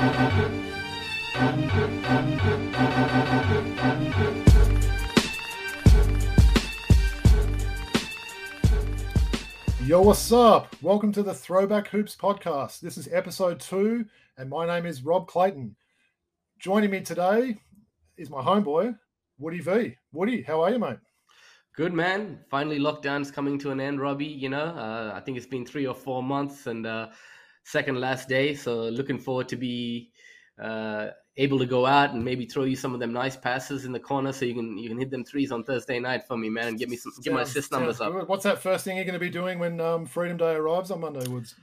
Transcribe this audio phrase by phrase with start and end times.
[0.00, 0.08] Yo,
[10.00, 10.74] what's up?
[10.80, 12.80] Welcome to the Throwback Hoops podcast.
[12.80, 14.06] This is episode two,
[14.38, 15.76] and my name is Rob Clayton.
[16.58, 17.58] Joining me today
[18.16, 18.98] is my homeboy,
[19.38, 19.98] Woody V.
[20.12, 20.96] Woody, how are you, mate?
[21.76, 22.38] Good man.
[22.50, 24.24] Finally, lockdown's coming to an end, Robbie.
[24.24, 27.08] You know, uh, I think it's been three or four months and uh,
[27.64, 28.54] second last day.
[28.54, 30.10] So looking forward to be
[30.60, 33.92] uh, able to go out and maybe throw you some of them nice passes in
[33.92, 36.50] the corner so you can you can hit them threes on Thursday night for me,
[36.50, 38.12] man, and get me some get my assist numbers up.
[38.12, 38.28] Good.
[38.28, 41.00] What's that first thing you're going to be doing when um, Freedom Day arrives on
[41.00, 41.54] Monday, Woods?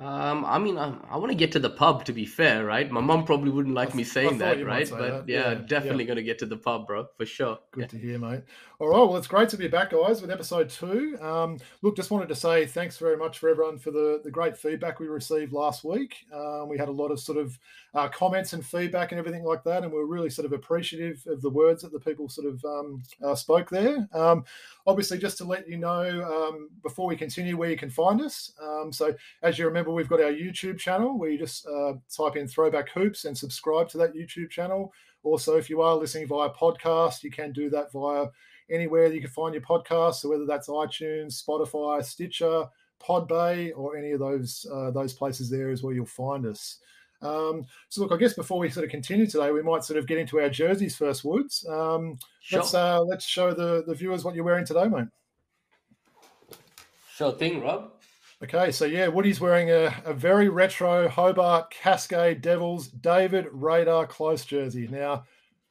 [0.00, 2.04] Um, I mean, I, I want to get to the pub.
[2.06, 2.90] To be fair, right?
[2.90, 4.88] My mom probably wouldn't like me saying that, right?
[4.88, 5.28] Say but that.
[5.28, 6.08] yeah, yeah, definitely yeah.
[6.08, 7.58] going to get to the pub, bro, for sure.
[7.72, 7.86] Good yeah.
[7.86, 8.42] to hear, mate.
[8.78, 11.18] All right, well, it's great to be back, guys, with episode two.
[11.20, 14.56] Um, look, just wanted to say thanks very much for everyone for the the great
[14.56, 16.24] feedback we received last week.
[16.32, 17.58] Um, we had a lot of sort of
[17.94, 21.22] uh, comments and feedback and everything like that, and we are really sort of appreciative
[21.26, 24.08] of the words that the people sort of um, uh, spoke there.
[24.12, 24.44] Um,
[24.86, 28.52] obviously, just to let you know um, before we continue where you can find us.
[28.62, 32.36] Um, so, as you remember, we've got our YouTube channel where you just uh, type
[32.36, 34.92] in Throwback Hoops and subscribe to that YouTube channel.
[35.22, 38.26] Also, if you are listening via podcast, you can do that via
[38.70, 40.16] anywhere you can find your podcast.
[40.16, 42.66] So whether that's iTunes, Spotify, Stitcher,
[43.02, 46.78] Podbay, or any of those uh, those places there is where you'll find us.
[47.22, 50.06] Um, so look, I guess before we sort of continue today, we might sort of
[50.06, 51.66] get into our jerseys first, Woods.
[51.68, 52.60] Um, sure.
[52.60, 55.08] Let's uh, let's show the the viewers what you're wearing today, mate.
[57.14, 57.92] Sure thing, Rob.
[58.42, 64.46] Okay, so yeah, Woody's wearing a, a very retro Hobart Cascade Devils David Radar close
[64.46, 64.88] jersey.
[64.88, 65.24] Now,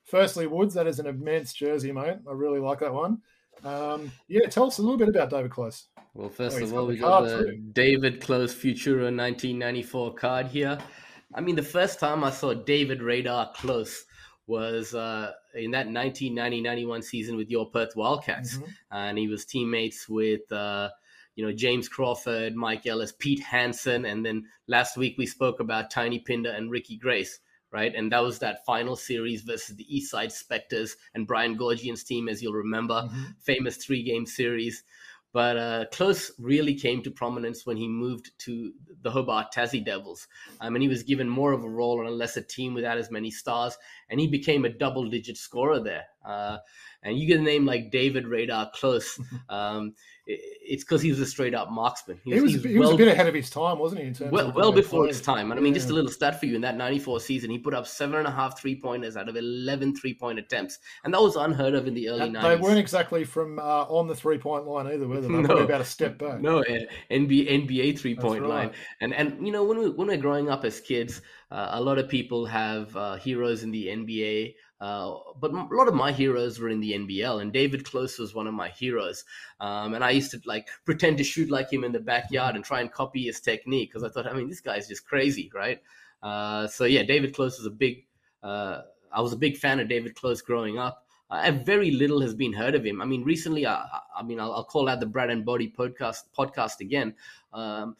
[0.03, 2.17] firstly, Woods, that is an immense jersey, mate.
[2.29, 3.23] I really like that one.
[3.63, 5.87] Um, yeah, tell us a little bit about David Close.
[6.13, 7.57] Well, first oh, of all, we got the too.
[7.73, 10.77] David Close Futura 1994 card here.
[11.33, 14.05] I mean, the first time I saw David Radar Close
[14.47, 18.71] was uh, in that 1990-91 season with your Perth Wildcats, mm-hmm.
[18.91, 20.51] and he was teammates with.
[20.51, 20.89] Uh,
[21.39, 25.89] you know James Crawford, Mike Ellis, Pete Hansen, and then last week we spoke about
[25.89, 27.39] Tiny Pinder and Ricky Grace,
[27.71, 27.95] right?
[27.95, 32.43] And that was that final series versus the Eastside Spectres and Brian Goorjian's team, as
[32.43, 33.23] you'll remember, mm-hmm.
[33.39, 34.83] famous three-game series.
[35.31, 40.27] But uh, Close really came to prominence when he moved to the Hobart Tassie Devils.
[40.59, 43.11] Um, and he was given more of a role on a lesser team without as
[43.11, 43.77] many stars,
[44.09, 46.05] and he became a double-digit scorer there.
[46.25, 46.57] Uh,
[47.03, 49.19] and you get a name like David Radar Close.
[49.49, 49.93] Um,
[50.29, 52.19] it's because he was a straight up marksman.
[52.23, 54.07] He was, he was, he was well, a bit ahead of his time, wasn't he?
[54.07, 55.51] In terms well, well before his time.
[55.51, 55.79] And I mean, yeah.
[55.79, 58.27] just a little stat for you in that 94 season, he put up seven and
[58.27, 60.77] a half three pointers out of 11 three point attempts.
[61.03, 62.43] And that was unheard of in the early that, 90s.
[62.43, 65.27] They weren't exactly from uh, on the three point line either, were they?
[65.27, 65.57] They no.
[65.57, 66.41] about a step back.
[66.41, 66.63] No,
[67.09, 68.49] NBA, NBA three point right.
[68.49, 68.71] line.
[69.01, 71.97] And, and, you know, when, we, when we're growing up as kids, uh, a lot
[71.97, 74.53] of people have uh, heroes in the NBA.
[74.81, 78.33] Uh, but a lot of my heroes were in the NBL, and David Close was
[78.33, 79.25] one of my heroes.
[79.59, 82.63] Um, and I used to like pretend to shoot like him in the backyard and
[82.63, 85.81] try and copy his technique because I thought, I mean, this guy's just crazy, right?
[86.23, 88.05] Uh, so yeah, David Close was a big.
[88.41, 88.81] Uh,
[89.11, 91.05] I was a big fan of David Close growing up.
[91.29, 93.01] Uh, very little has been heard of him.
[93.01, 93.85] I mean, recently, I,
[94.17, 97.13] I mean, I'll, I'll, call out the Brad and Body podcast podcast again.
[97.53, 97.95] Um,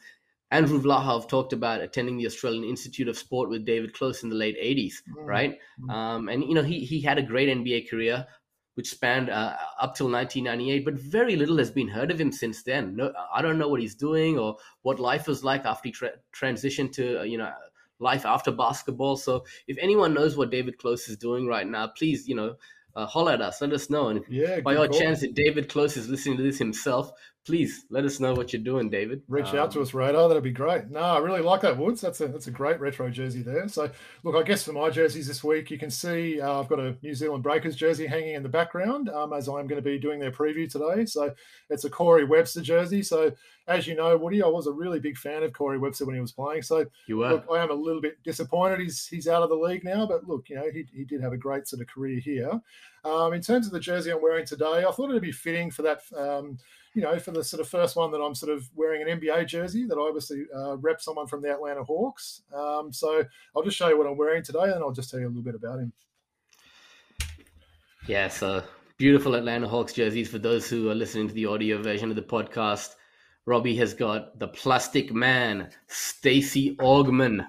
[0.50, 4.36] Andrew Vlahov talked about attending the Australian Institute of Sport with David Close in the
[4.36, 5.24] late 80s, mm-hmm.
[5.24, 5.58] right?
[5.80, 5.90] Mm-hmm.
[5.90, 8.26] Um, and, you know, he, he had a great NBA career,
[8.74, 12.62] which spanned uh, up till 1998, but very little has been heard of him since
[12.64, 12.96] then.
[12.96, 16.18] No, I don't know what he's doing or what life was like after he tra-
[16.34, 17.52] transitioned to, uh, you know,
[18.00, 19.16] life after basketball.
[19.16, 22.56] So if anyone knows what David Close is doing right now, please, you know,
[22.96, 23.60] uh, holler at us.
[23.60, 24.08] Let us know.
[24.08, 27.12] And yeah, by your chance that David Close is listening to this himself,
[27.46, 29.22] please let us know what you're doing, David.
[29.28, 30.28] Reach um, out to um, us, Radar.
[30.28, 30.90] That'd be great.
[30.90, 32.00] No, I really like that Woods.
[32.00, 33.68] That's a that's a great retro jersey there.
[33.68, 33.90] So,
[34.22, 36.96] look, I guess for my jerseys this week, you can see uh, I've got a
[37.02, 40.20] New Zealand Breakers jersey hanging in the background um, as I'm going to be doing
[40.20, 41.06] their preview today.
[41.06, 41.34] So,
[41.70, 43.02] it's a Corey Webster jersey.
[43.02, 43.32] So,
[43.68, 46.20] as you know, Woody, I was a really big fan of Corey Webster when he
[46.20, 46.62] was playing.
[46.62, 47.30] So, you were.
[47.30, 50.06] Look, I am a little bit disappointed he's he's out of the league now.
[50.06, 52.60] But look, you know, he he did have a great sort of career here.
[53.04, 55.82] Um, in terms of the jersey I'm wearing today, I thought it'd be fitting for
[55.82, 56.02] that.
[56.94, 59.46] You know, for the sort of first one that I'm sort of wearing an NBA
[59.46, 62.42] jersey that I obviously uh, rep someone from the Atlanta Hawks.
[62.52, 65.26] Um, so I'll just show you what I'm wearing today, and I'll just tell you
[65.26, 65.92] a little bit about him.
[68.06, 68.64] Yeah, so
[68.96, 70.28] beautiful Atlanta Hawks jerseys.
[70.28, 72.96] For those who are listening to the audio version of the podcast,
[73.46, 77.46] Robbie has got the Plastic Man, Stacey Augmon.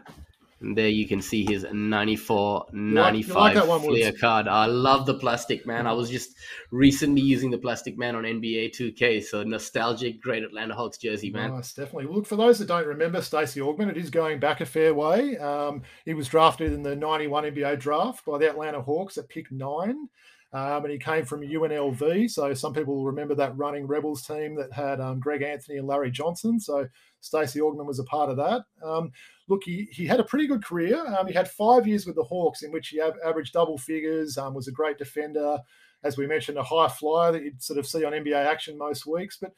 [0.62, 4.48] And there you can see his 94, 95 like, card.
[4.48, 5.88] I love the plastic man.
[5.88, 6.36] I was just
[6.70, 9.24] recently using the plastic man on NBA 2K.
[9.24, 11.56] So nostalgic, great Atlanta Hawks jersey, man.
[11.56, 12.14] Nice, definitely.
[12.14, 15.38] Look, for those that don't remember Stacey Augmon, it is going back a fair way.
[15.38, 19.52] Um, he was drafted in the 91 NBA draft by the Atlanta Hawks at pick
[19.52, 20.10] nine.
[20.54, 22.30] Um, and he came from UNLV.
[22.30, 25.88] So some people will remember that running Rebels team that had um, Greg Anthony and
[25.88, 26.60] Larry Johnson.
[26.60, 26.88] So
[27.22, 28.64] Stacey Augmon was a part of that.
[28.84, 29.12] Um,
[29.52, 31.06] look, he, he had a pretty good career.
[31.18, 34.54] Um, he had five years with the Hawks in which he averaged double figures, um,
[34.54, 35.60] was a great defender.
[36.04, 39.06] As we mentioned, a high flyer that you'd sort of see on NBA action most
[39.06, 39.38] weeks.
[39.40, 39.52] But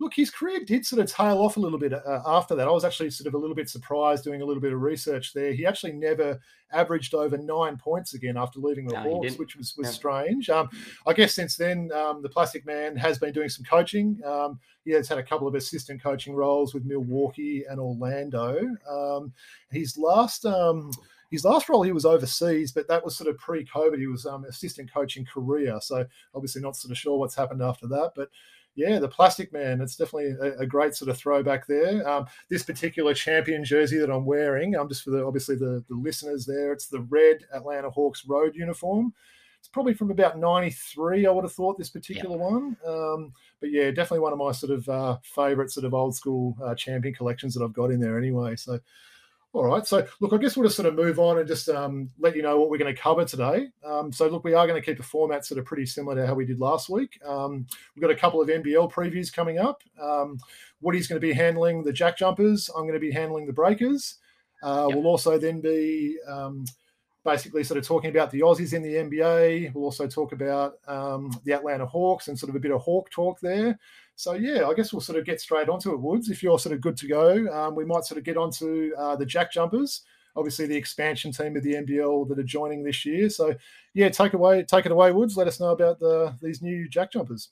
[0.00, 2.68] look, his career did sort of tail off a little bit uh, after that.
[2.68, 5.32] I was actually sort of a little bit surprised doing a little bit of research
[5.32, 5.52] there.
[5.52, 6.40] He actually never
[6.72, 9.92] averaged over nine points again after leaving the no, Hawks, which was, was yeah.
[9.92, 10.50] strange.
[10.50, 10.68] Um,
[11.06, 14.20] I guess since then, um, the Plastic Man has been doing some coaching.
[14.24, 18.76] Um, he has had a couple of assistant coaching roles with Milwaukee and Orlando.
[18.88, 19.32] Um,
[19.70, 20.92] his last um,
[21.30, 23.98] his last role he was overseas, but that was sort of pre-COVID.
[23.98, 27.86] He was um, assistant coaching Korea, so obviously not sort of sure what's happened after
[27.88, 28.12] that.
[28.16, 28.30] But
[28.74, 29.80] yeah, the Plastic Man.
[29.80, 32.08] It's definitely a, a great sort of throwback there.
[32.08, 35.84] Um, this particular champion jersey that I'm wearing, I'm um, just for the obviously the,
[35.88, 36.72] the listeners there.
[36.72, 39.12] It's the red Atlanta Hawks road uniform.
[39.58, 41.26] It's probably from about '93.
[41.26, 42.42] I would have thought this particular yeah.
[42.42, 42.76] one.
[42.86, 46.56] Um, but yeah, definitely one of my sort of uh, favorite sort of old school
[46.62, 48.54] uh, champion collections that I've got in there anyway.
[48.54, 48.78] So
[49.58, 49.86] all right.
[49.86, 52.42] So, look, I guess we'll just sort of move on and just um, let you
[52.42, 53.68] know what we're going to cover today.
[53.84, 56.26] Um, so, look, we are going to keep the format sort of pretty similar to
[56.26, 57.20] how we did last week.
[57.24, 59.82] Um, we've got a couple of NBL previews coming up.
[60.00, 60.38] Um,
[60.80, 62.70] Woody's going to be handling the jack jumpers.
[62.74, 64.16] I'm going to be handling the breakers.
[64.62, 64.96] Uh, yep.
[64.96, 66.64] We'll also then be um,
[67.24, 69.74] basically sort of talking about the Aussies in the NBA.
[69.74, 73.10] We'll also talk about um, the Atlanta Hawks and sort of a bit of Hawk
[73.10, 73.78] talk there.
[74.18, 76.28] So yeah, I guess we'll sort of get straight onto it, Woods.
[76.28, 79.14] If you're sort of good to go, um, we might sort of get onto uh,
[79.14, 80.02] the Jack Jumpers.
[80.34, 83.30] Obviously, the expansion team of the NBL that are joining this year.
[83.30, 83.54] So
[83.94, 85.36] yeah, take away, take it away, Woods.
[85.36, 87.50] Let us know about the these new Jack Jumpers.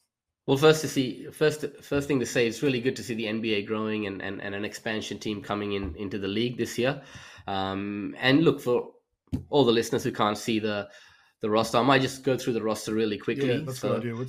[0.48, 3.26] Well, first to see first first thing to say, it's really good to see the
[3.26, 7.00] NBA growing and, and, and an expansion team coming in into the league this year.
[7.46, 8.90] Um, and look for
[9.50, 10.88] all the listeners who can't see the
[11.42, 13.52] the roster, I might just go through the roster really quickly.
[13.52, 14.26] Yeah, that's so, what I do.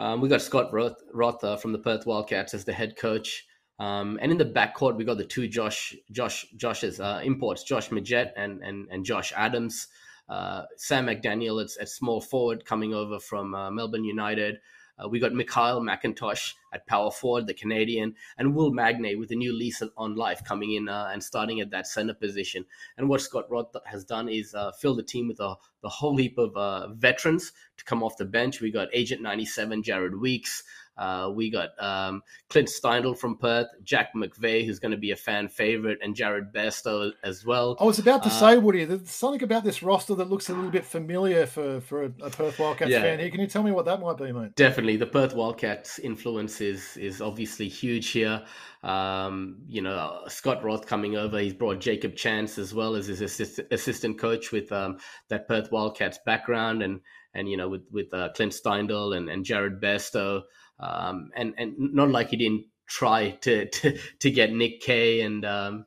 [0.00, 3.46] Um, we got Scott Roth, Rother from the Perth Wildcats as the head coach.
[3.78, 7.90] Um, and in the backcourt, we got the two Josh Josh Josh's uh, imports, Josh
[7.90, 9.88] Magette and and and Josh Adams.
[10.26, 14.56] Uh, Sam McDaniel at, at small forward coming over from uh, Melbourne United.
[15.00, 19.36] Uh, we got Mikhail McIntosh at power forward, the Canadian, and Will Magnay with a
[19.36, 22.64] new lease on life coming in uh, and starting at that center position.
[22.96, 26.16] And what Scott Roth has done is uh, fill the team with a, a whole
[26.16, 28.60] heap of uh, veterans to come off the bench.
[28.60, 30.62] We got Agent 97, Jared Weeks.
[31.00, 35.16] Uh, we got um, Clint Steindl from Perth, Jack McVeigh, who's going to be a
[35.16, 37.74] fan favorite, and Jared Bairstow as well.
[37.80, 40.54] I was about to uh, say, Woody, there's something about this roster that looks a
[40.54, 43.30] little bit familiar for, for a, a Perth Wildcats yeah, fan here.
[43.30, 44.54] Can you tell me what that might be, mate?
[44.56, 44.98] Definitely.
[44.98, 48.44] The Perth Wildcats influence is, is obviously huge here.
[48.82, 53.22] Um, you know, Scott Roth coming over, he's brought Jacob Chance as well as his
[53.22, 54.98] assist, assistant coach with um,
[55.28, 57.00] that Perth Wildcats background and
[57.34, 60.42] and you know with with uh, Clint Steindl and, and Jared Bairstow
[60.80, 65.44] um, and and not like he didn't try to to, to get Nick Kay and
[65.44, 65.86] um,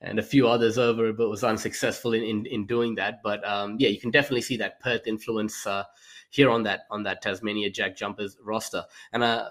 [0.00, 3.22] and a few others over, but was unsuccessful in in, in doing that.
[3.22, 5.84] But um, yeah, you can definitely see that Perth influence uh,
[6.30, 8.84] here on that on that Tasmania Jack Jumpers roster.
[9.12, 9.50] And uh,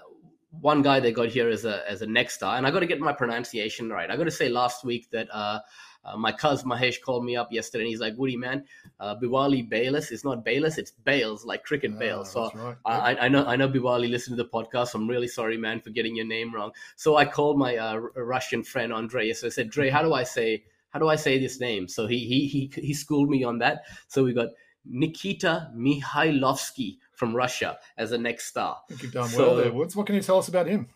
[0.60, 2.86] one guy they got here as a as a next star, and I got to
[2.86, 4.10] get my pronunciation right.
[4.10, 5.28] I got to say last week that.
[5.32, 5.60] Uh,
[6.04, 8.64] uh, my cousin Mahesh called me up yesterday and he's like, Woody, man,
[9.00, 12.32] uh, Biwali Bayliss is not Bayless, it's Bales, like cricket ah, Bales.
[12.32, 12.76] So right.
[12.84, 14.88] I, I, know I know Biwali listened to the podcast.
[14.88, 16.72] So I'm really sorry, man, for getting your name wrong.
[16.96, 19.32] So I called my uh, Russian friend Andrei.
[19.32, 21.88] So I said, Dre, how do I say how do I say this name?
[21.88, 23.84] So he he he he schooled me on that.
[24.08, 24.48] So we got
[24.84, 28.78] Nikita Mihailovsky from Russia as the next star.
[28.84, 29.96] I think you've done so, well there, Woods.
[29.96, 30.88] What can you tell us about him?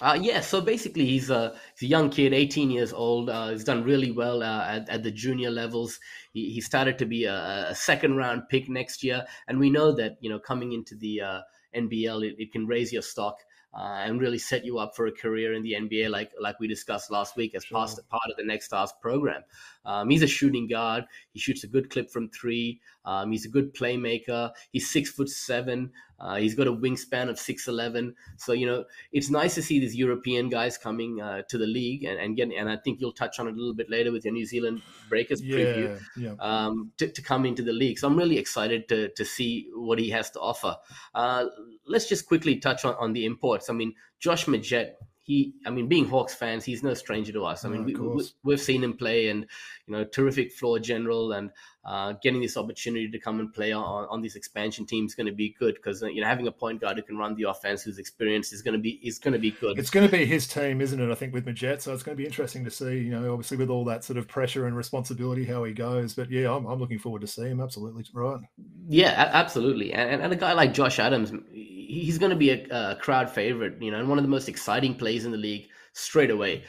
[0.00, 3.28] Uh, yeah, so basically, he's a, he's a young kid, 18 years old.
[3.28, 6.00] Uh, he's done really well uh, at, at the junior levels.
[6.32, 9.92] He, he started to be a, a, second round pick next year, and we know
[9.92, 11.40] that you know coming into the uh,
[11.76, 13.36] NBL, it, it, can raise your stock
[13.74, 16.68] uh, and really set you up for a career in the NBA, like like we
[16.68, 17.78] discussed last week as sure.
[17.78, 19.42] part, part of the Next Stars program.
[19.84, 21.04] Um, he's a shooting guard.
[21.32, 22.80] He shoots a good clip from three.
[23.04, 24.52] Um, he's a good playmaker.
[24.72, 25.92] He's six foot seven.
[26.22, 28.14] Uh, he's got a wingspan of six eleven.
[28.36, 32.04] So you know it's nice to see these European guys coming uh, to the league
[32.04, 32.56] and, and getting.
[32.56, 34.82] And I think you'll touch on it a little bit later with your New Zealand
[35.08, 36.34] Breakers yeah, preview yeah.
[36.38, 37.98] Um, to, to, come into the league.
[37.98, 40.76] So I'm really excited to to see what he has to offer.
[41.14, 41.46] Uh,
[41.86, 43.68] let's just quickly touch on, on the imports.
[43.68, 44.92] I mean, Josh Magette
[45.24, 47.64] he, I mean, being Hawks fans, he's no stranger to us.
[47.64, 49.46] I mean, no, we, have seen him play, and
[49.86, 51.50] you know, terrific floor general, and
[51.84, 55.26] uh, getting this opportunity to come and play on, on these expansion teams is going
[55.26, 57.42] to be good because uh, you know having a point guard who can run the
[57.42, 59.78] offense, who's experienced, is going to be is going to be good.
[59.78, 61.10] It's going to be his team, isn't it?
[61.10, 62.98] I think with Magette, so it's going to be interesting to see.
[62.98, 66.14] You know, obviously with all that sort of pressure and responsibility, how he goes.
[66.14, 67.60] But yeah, I'm, I'm looking forward to see him.
[67.60, 68.40] Absolutely right.
[68.88, 69.92] Yeah, absolutely.
[69.92, 73.82] And, and a guy like Josh Adams, he's going to be a, a crowd favorite.
[73.82, 76.62] You know, and one of the most exciting plays in the league straight away.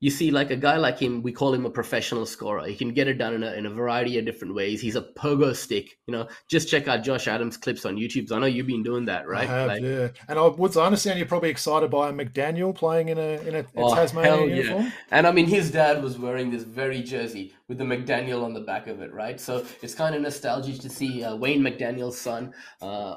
[0.00, 2.66] You see, like a guy like him, we call him a professional scorer.
[2.66, 4.80] He can get it done in a, in a variety of different ways.
[4.80, 5.98] He's a pogo stick.
[6.06, 8.28] You know, just check out Josh Adams clips on YouTube.
[8.28, 9.48] So I know you've been doing that, right?
[9.48, 10.08] I have, like, yeah.
[10.26, 13.54] And I Woods, I understand you're probably excited by a McDaniel playing in a in
[13.54, 14.84] a, a oh, Tasmanian uniform.
[14.84, 14.90] Yeah.
[15.10, 18.60] And I mean, his dad was wearing this very jersey with the McDaniel on the
[18.60, 19.38] back of it, right?
[19.38, 22.54] So it's kind of nostalgic to see uh, Wayne McDaniel's son.
[22.80, 23.16] Uh,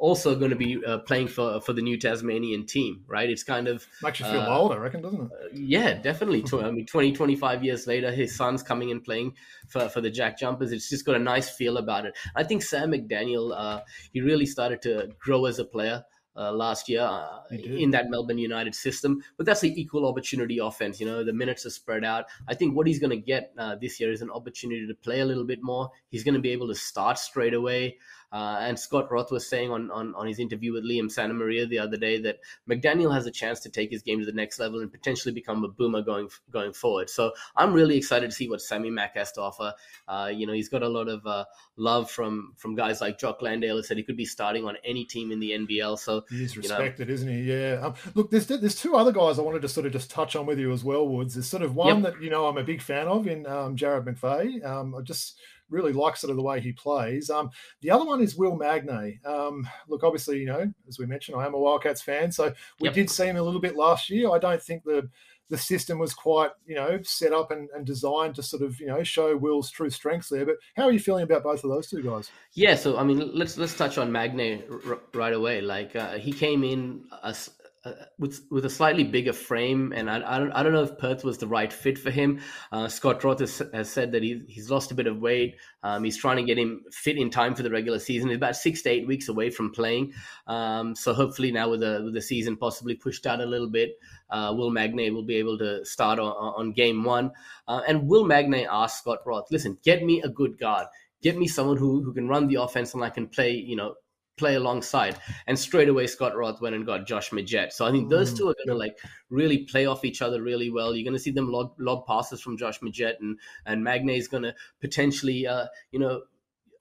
[0.00, 3.28] also going to be uh, playing for for the new Tasmanian team, right?
[3.28, 5.30] It's kind of makes you feel uh, old, I reckon, doesn't it?
[5.30, 6.42] Uh, yeah, definitely.
[6.60, 9.34] I mean, 20, 25 years later, his son's coming and playing
[9.68, 10.72] for, for the Jack Jumpers.
[10.72, 12.16] It's just got a nice feel about it.
[12.34, 16.02] I think Sam McDaniel, uh, he really started to grow as a player.
[16.36, 19.20] Uh, last year uh, in that Melbourne United system.
[19.36, 21.00] But that's the equal opportunity offense.
[21.00, 22.26] You know, the minutes are spread out.
[22.48, 25.20] I think what he's going to get uh, this year is an opportunity to play
[25.20, 25.90] a little bit more.
[26.08, 27.98] He's going to be able to start straight away.
[28.32, 31.78] Uh, and Scott Roth was saying on, on, on his interview with Liam Santamaria the
[31.78, 34.80] other day that McDaniel has a chance to take his game to the next level
[34.80, 37.10] and potentially become a boomer going going forward.
[37.10, 39.74] So I'm really excited to see what Sammy Mack has to offer.
[40.06, 41.44] Uh, you know, he's got a lot of uh,
[41.76, 45.04] love from from guys like Jock Landale who said he could be starting on any
[45.04, 45.98] team in the NBL.
[45.98, 47.14] So he's respected, know.
[47.14, 47.42] isn't he?
[47.42, 47.80] Yeah.
[47.82, 50.46] Um, look, there's there's two other guys I wanted to sort of just touch on
[50.46, 51.34] with you as well, Woods.
[51.34, 52.14] There's sort of one yep.
[52.14, 54.64] that you know I'm a big fan of in um, Jarrad McVeigh.
[54.64, 55.38] Um, I just
[55.70, 57.30] really likes sort of the way he plays.
[57.30, 57.50] Um,
[57.80, 59.24] the other one is Will Magnay.
[59.24, 62.88] Um, look, obviously, you know, as we mentioned, I am a Wildcats fan, so we
[62.88, 62.94] yep.
[62.94, 64.30] did see him a little bit last year.
[64.30, 65.08] I don't think the
[65.50, 68.86] the system was quite, you know, set up and, and, designed to sort of, you
[68.86, 70.46] know, show Will's true strengths there.
[70.46, 72.30] But how are you feeling about both of those two guys?
[72.52, 75.60] Yeah, so I mean, let's let's touch on Magnay r- right away.
[75.60, 77.50] Like uh, he came in as
[77.82, 80.98] uh, with with a slightly bigger frame, and I, I don't I don't know if
[80.98, 82.40] Perth was the right fit for him.
[82.70, 85.56] Uh, Scott Roth has, has, said that he, he's lost a bit of weight.
[85.82, 88.28] Um, he's trying to get him fit in time for the regular season.
[88.28, 90.12] He's about six to eight weeks away from playing.
[90.46, 93.92] Um, so hopefully now with the with the season possibly pushed out a little bit,
[94.28, 97.32] uh, Will Magnay will be able to start on, on game one.
[97.66, 100.86] Uh, and Will Magnay asked Scott Roth, "Listen, get me a good guard."
[101.22, 103.96] Get me someone who, who can run the offense and I can play, you know,
[104.40, 105.16] play alongside.
[105.46, 107.72] And straight away, Scott Roth went and got Josh Magette.
[107.72, 110.70] So I think those two are going to like really play off each other really
[110.70, 110.94] well.
[110.94, 114.26] You're going to see them lob, lob passes from Josh Magette, and and Magnay is
[114.26, 116.22] going to potentially, uh, you know,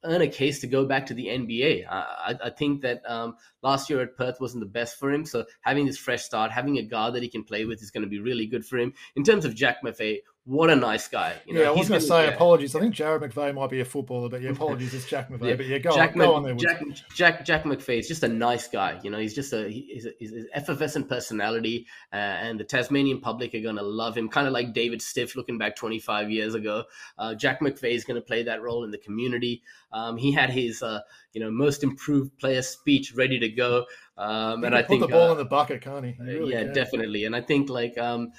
[0.05, 1.85] earn a case to go back to the NBA.
[1.89, 5.25] I, I think that um, last year at Perth wasn't the best for him.
[5.25, 8.03] So having this fresh start, having a guard that he can play with is going
[8.03, 8.93] to be really good for him.
[9.15, 11.35] In terms of Jack McVeigh, what a nice guy.
[11.45, 12.31] You know, yeah, I was going to say yeah.
[12.31, 12.75] apologies.
[12.75, 15.49] I think Jared McVeigh might be a footballer, but yeah, apologies, it's Jack McVeigh.
[15.49, 15.55] yeah.
[15.55, 16.55] But yeah, go, Jack on, Mc, go on there.
[16.55, 16.81] Jack,
[17.13, 18.99] Jack, Jack McVeigh is just a nice guy.
[19.03, 23.21] You know, he's just a he's, a, he's an effervescent personality, uh, and the Tasmanian
[23.21, 24.27] public are going to love him.
[24.27, 26.85] Kind of like David Stiff looking back 25 years ago.
[27.19, 29.61] Uh, Jack McVeigh is going to play that role in the community.
[29.93, 31.01] Um, he had his uh,
[31.31, 33.85] you know most improved player speech ready to go.
[34.17, 36.11] Um, and I think the ball uh, in the bucket, can't he?
[36.11, 36.73] he really yeah, can.
[36.73, 37.25] definitely.
[37.25, 38.31] And I think like um,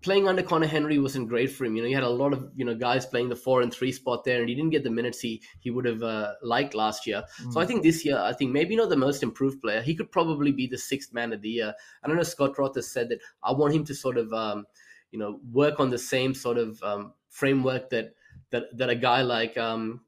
[0.00, 1.74] playing under Conner Henry wasn't great for him.
[1.74, 3.92] You know, he had a lot of you know guys playing the four and three
[3.92, 7.06] spot there, and he didn't get the minutes he he would have uh, liked last
[7.06, 7.24] year.
[7.42, 7.52] Mm.
[7.52, 9.80] So I think this year, I think maybe not the most improved player.
[9.80, 11.74] He could probably be the sixth man of the year.
[12.02, 12.22] I don't know.
[12.22, 14.66] Scott Roth has said that I want him to sort of um,
[15.10, 18.14] you know work on the same sort of um, framework that
[18.50, 20.02] that that a guy like um,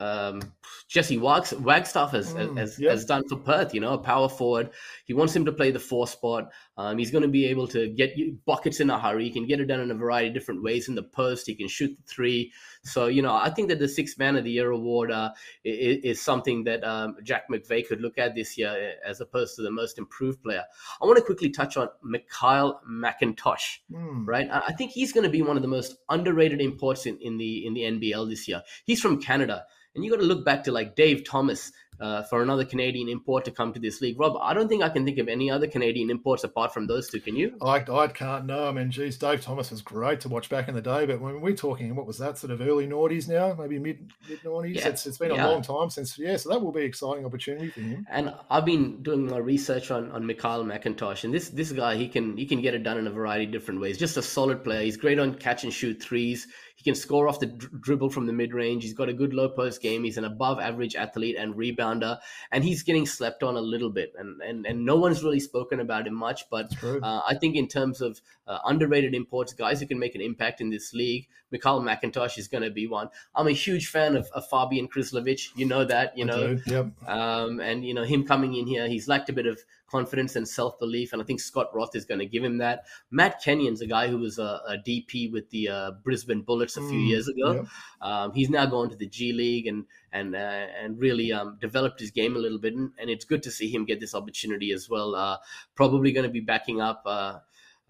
[0.00, 0.40] um,
[0.88, 2.92] Jesse Wagstaff has, mm, has, yep.
[2.92, 4.70] has done for Perth, you know, a power forward.
[5.04, 6.50] He wants him to play the four spot.
[6.76, 8.14] Um, he's going to be able to get
[8.44, 9.24] buckets in a hurry.
[9.24, 11.46] He can get it done in a variety of different ways in the post.
[11.46, 12.52] He can shoot the three.
[12.84, 15.32] So, you know, I think that the six man of the year award uh,
[15.64, 19.56] is, is, something that um, Jack McVeigh could look at this year eh, as opposed
[19.56, 20.62] to the most improved player.
[21.02, 24.26] I want to quickly touch on Mikhail McIntosh, mm.
[24.26, 24.48] right?
[24.50, 27.66] I think he's going to be one of the most underrated imports in, in the
[27.66, 28.62] in the NBL this year.
[28.84, 29.64] He's from Canada.
[29.94, 33.44] And you got to look back to like Dave Thomas uh, for another Canadian import
[33.44, 34.18] to come to this league.
[34.18, 37.10] Rob, I don't think I can think of any other Canadian imports apart from those
[37.10, 37.20] two.
[37.20, 37.56] Can you?
[37.60, 38.46] I, I can't.
[38.46, 41.20] No, I mean, geez, Dave Thomas was great to watch back in the day, but
[41.20, 44.76] when we're talking, what was that sort of early noughties now, maybe mid mid noughties?
[44.76, 44.88] Yeah.
[44.88, 45.46] It's, it's been yeah.
[45.46, 46.18] a long time since.
[46.18, 48.06] Yeah, so that will be an exciting opportunity for him.
[48.10, 52.08] And I've been doing my research on on Mikhail McIntosh, and this this guy he
[52.08, 53.98] can he can get it done in a variety of different ways.
[53.98, 54.82] Just a solid player.
[54.82, 56.46] He's great on catch and shoot threes.
[56.78, 58.84] He can score off the dr- dribble from the mid range.
[58.84, 60.04] He's got a good low post game.
[60.04, 62.18] He's an above average athlete and rebounder
[62.52, 65.80] and he's getting slept on a little bit, and and, and no one's really spoken
[65.80, 66.48] about him much.
[66.50, 70.20] But uh, I think in terms of uh, underrated imports, guys who can make an
[70.20, 73.08] impact in this league, Mikhail McIntosh is going to be one.
[73.34, 75.48] I'm a huge fan of, of Fabijan Krslovic.
[75.56, 76.58] You know that, you know.
[76.66, 76.86] Yep.
[77.06, 80.46] Um, and you know him coming in here, he's lacked a bit of confidence and
[80.46, 82.84] self belief, and I think Scott Roth is going to give him that.
[83.10, 86.80] Matt Kenyon's a guy who was a, a DP with the uh, Brisbane Bullets a
[86.80, 87.52] few mm, years ago.
[87.52, 87.66] Yep.
[88.00, 92.00] Um, he's now gone to the G League and and uh, and really um, developed
[92.00, 94.72] his game a little bit, and, and, it's good to see him get this opportunity
[94.72, 95.14] as well.
[95.14, 95.36] Uh,
[95.74, 97.38] probably going to be backing up, uh,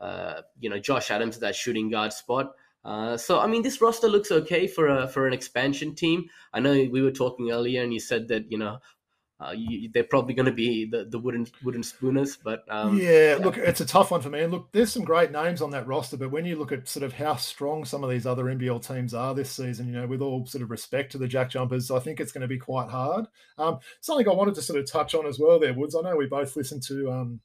[0.01, 2.53] uh, you know, Josh Adams at that shooting guard spot.
[2.85, 6.29] Uh, so I mean, this roster looks okay for a for an expansion team.
[6.53, 8.79] I know we were talking earlier, and you said that you know
[9.41, 13.37] uh, you, they're probably going to be the, the wooden wooden spooners, but um, yeah,
[13.37, 14.41] yeah, look, it's a tough one for me.
[14.41, 17.05] And look, there's some great names on that roster, but when you look at sort
[17.05, 20.23] of how strong some of these other NBL teams are this season, you know, with
[20.23, 22.89] all sort of respect to the Jack Jumpers, I think it's going to be quite
[22.89, 23.27] hard.
[23.59, 25.95] Um, something I wanted to sort of touch on as well, there, Woods.
[25.95, 27.41] I know we both listened to um,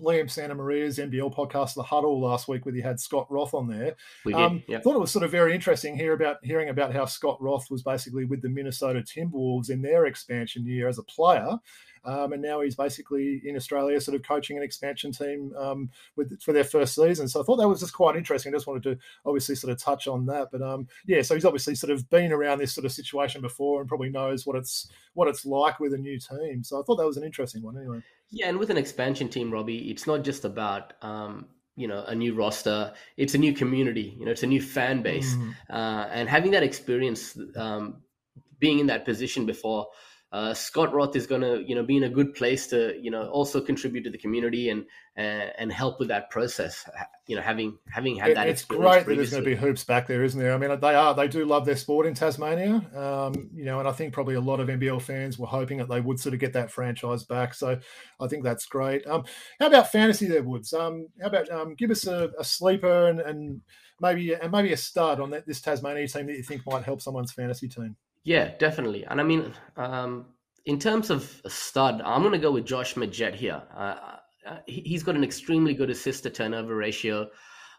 [0.00, 3.94] Liam Santamaria's NBL podcast, The Huddle, last week, where he had Scott Roth on there.
[4.24, 4.42] We did.
[4.42, 4.62] Um.
[4.80, 7.82] Thought it was sort of very interesting here about hearing about how Scott Roth was
[7.82, 11.58] basically with the Minnesota Timberwolves in their expansion year as a player.
[12.04, 16.40] Um, and now he's basically in Australia, sort of coaching an expansion team um, with
[16.42, 17.28] for their first season.
[17.28, 18.52] So I thought that was just quite interesting.
[18.52, 20.48] I just wanted to obviously sort of touch on that.
[20.52, 23.80] But um, yeah, so he's obviously sort of been around this sort of situation before
[23.80, 26.62] and probably knows what it's what it's like with a new team.
[26.62, 28.02] So I thought that was an interesting one anyway.
[28.30, 31.46] Yeah, and with an expansion team, Robbie, it's not just about um,
[31.76, 34.16] you know a new roster; it's a new community.
[34.18, 35.54] You know, it's a new fan base, mm.
[35.70, 38.02] uh, and having that experience, um,
[38.58, 39.86] being in that position before.
[40.34, 43.08] Uh, Scott Roth is going to, you know, be in a good place to, you
[43.08, 44.84] know, also contribute to the community and
[45.16, 46.84] uh, and help with that process.
[47.28, 48.48] You know, having having had that.
[48.48, 50.52] It's great that there's going to be hoops back there, isn't there?
[50.52, 53.86] I mean, they are they do love their sport in Tasmania, um, you know, and
[53.86, 56.40] I think probably a lot of NBL fans were hoping that they would sort of
[56.40, 57.54] get that franchise back.
[57.54, 57.78] So
[58.18, 59.06] I think that's great.
[59.06, 59.22] Um,
[59.60, 60.72] how about fantasy there, Woods?
[60.72, 63.60] Um, how about um, give us a, a sleeper and, and
[64.00, 67.00] maybe and maybe a stud on that, this Tasmania team that you think might help
[67.00, 67.94] someone's fantasy team.
[68.24, 69.04] Yeah, definitely.
[69.04, 70.26] And I mean, um,
[70.64, 73.62] in terms of a stud, I'm going to go with Josh Magette here.
[73.76, 73.96] Uh,
[74.46, 77.28] uh he's got an extremely good assist to turnover ratio.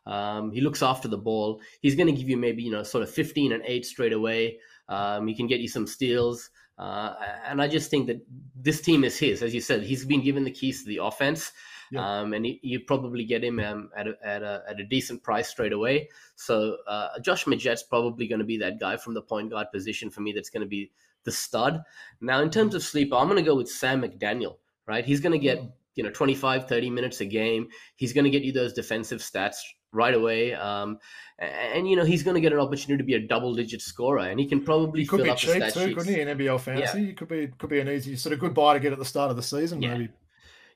[0.06, 1.62] Um, he looks after the ball.
[1.82, 4.60] He's going to give you maybe you know sort of 15 and eight straight away.
[4.88, 6.50] Um, he can get you some steals.
[6.78, 7.14] Uh,
[7.48, 8.22] and I just think that
[8.56, 9.42] this team is his.
[9.42, 11.52] As you said, he's been given the keys to the offense.
[11.92, 12.20] Yeah.
[12.20, 15.50] Um, and you probably get him um, at, a, at, a, at a decent price
[15.50, 16.10] straight away.
[16.36, 20.10] So uh, Josh Magette's probably going to be that guy from the point guard position
[20.10, 20.92] for me that's going to be
[21.24, 21.84] the stud.
[22.22, 25.06] Now, in terms of sleeper, I'm going to go with Sam McDaniel, right?
[25.06, 25.72] He's going to get, mm.
[25.96, 27.68] you know, 25, 30 minutes a game.
[27.96, 29.58] He's going to get you those defensive stats
[29.92, 30.54] right away.
[30.54, 31.00] Um,
[31.40, 33.82] and, and, you know, he's going to get an opportunity to be a double digit
[33.82, 35.74] scorer and he can probably he could fill be up cheap too, sheets.
[35.74, 37.00] couldn't he, in NBL fantasy?
[37.00, 37.06] Yeah.
[37.08, 39.06] He could be, could be an easy sort of good buy to get at the
[39.06, 39.94] start of the season, yeah.
[39.94, 40.10] maybe.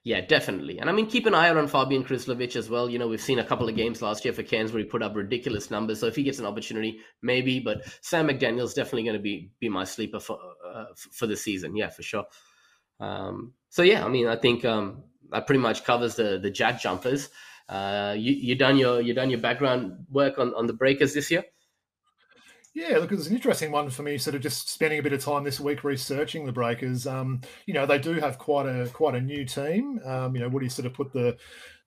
[0.06, 0.80] Yeah, definitely.
[0.80, 2.90] And I mean, keep an eye out on Fabijan Krslovic as well.
[2.90, 5.04] You know, we've seen a couple of games last year for Cairns where he put
[5.04, 6.00] up ridiculous numbers.
[6.00, 7.60] So if he gets an opportunity, maybe.
[7.60, 11.76] But Sam McDaniel's definitely going to be be my sleeper for uh, for the season.
[11.76, 12.26] Yeah, for sure.
[13.02, 16.80] Um, so yeah, I mean, I think um, that pretty much covers the the jack
[16.82, 17.30] jumpers.
[17.68, 21.30] Uh, you you done your you done your background work on on the breakers this
[21.30, 21.44] year.
[22.76, 24.18] Yeah, look, it's an interesting one for me.
[24.18, 27.08] Sort of just spending a bit of time this week researching the Breakers.
[27.08, 30.00] Um, you know, they do have quite a quite a new team.
[30.06, 31.38] Um, you know, Woody sort of put the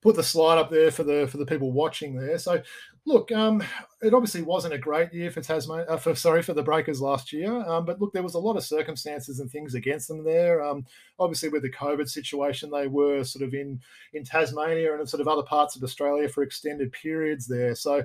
[0.03, 2.37] put the slide up there for the for the people watching there.
[2.37, 2.61] So,
[3.07, 3.62] look, um,
[4.03, 5.87] it obviously wasn't a great year for Tasmania.
[5.87, 7.55] Uh, for sorry for the Breakers last year.
[7.64, 10.64] Um, but look, there was a lot of circumstances and things against them there.
[10.64, 10.85] Um,
[11.21, 13.81] obviously, with the COVID situation, they were sort of in
[14.14, 17.77] in Tasmania and sort of other parts of Australia for extended periods there.
[17.77, 18.03] So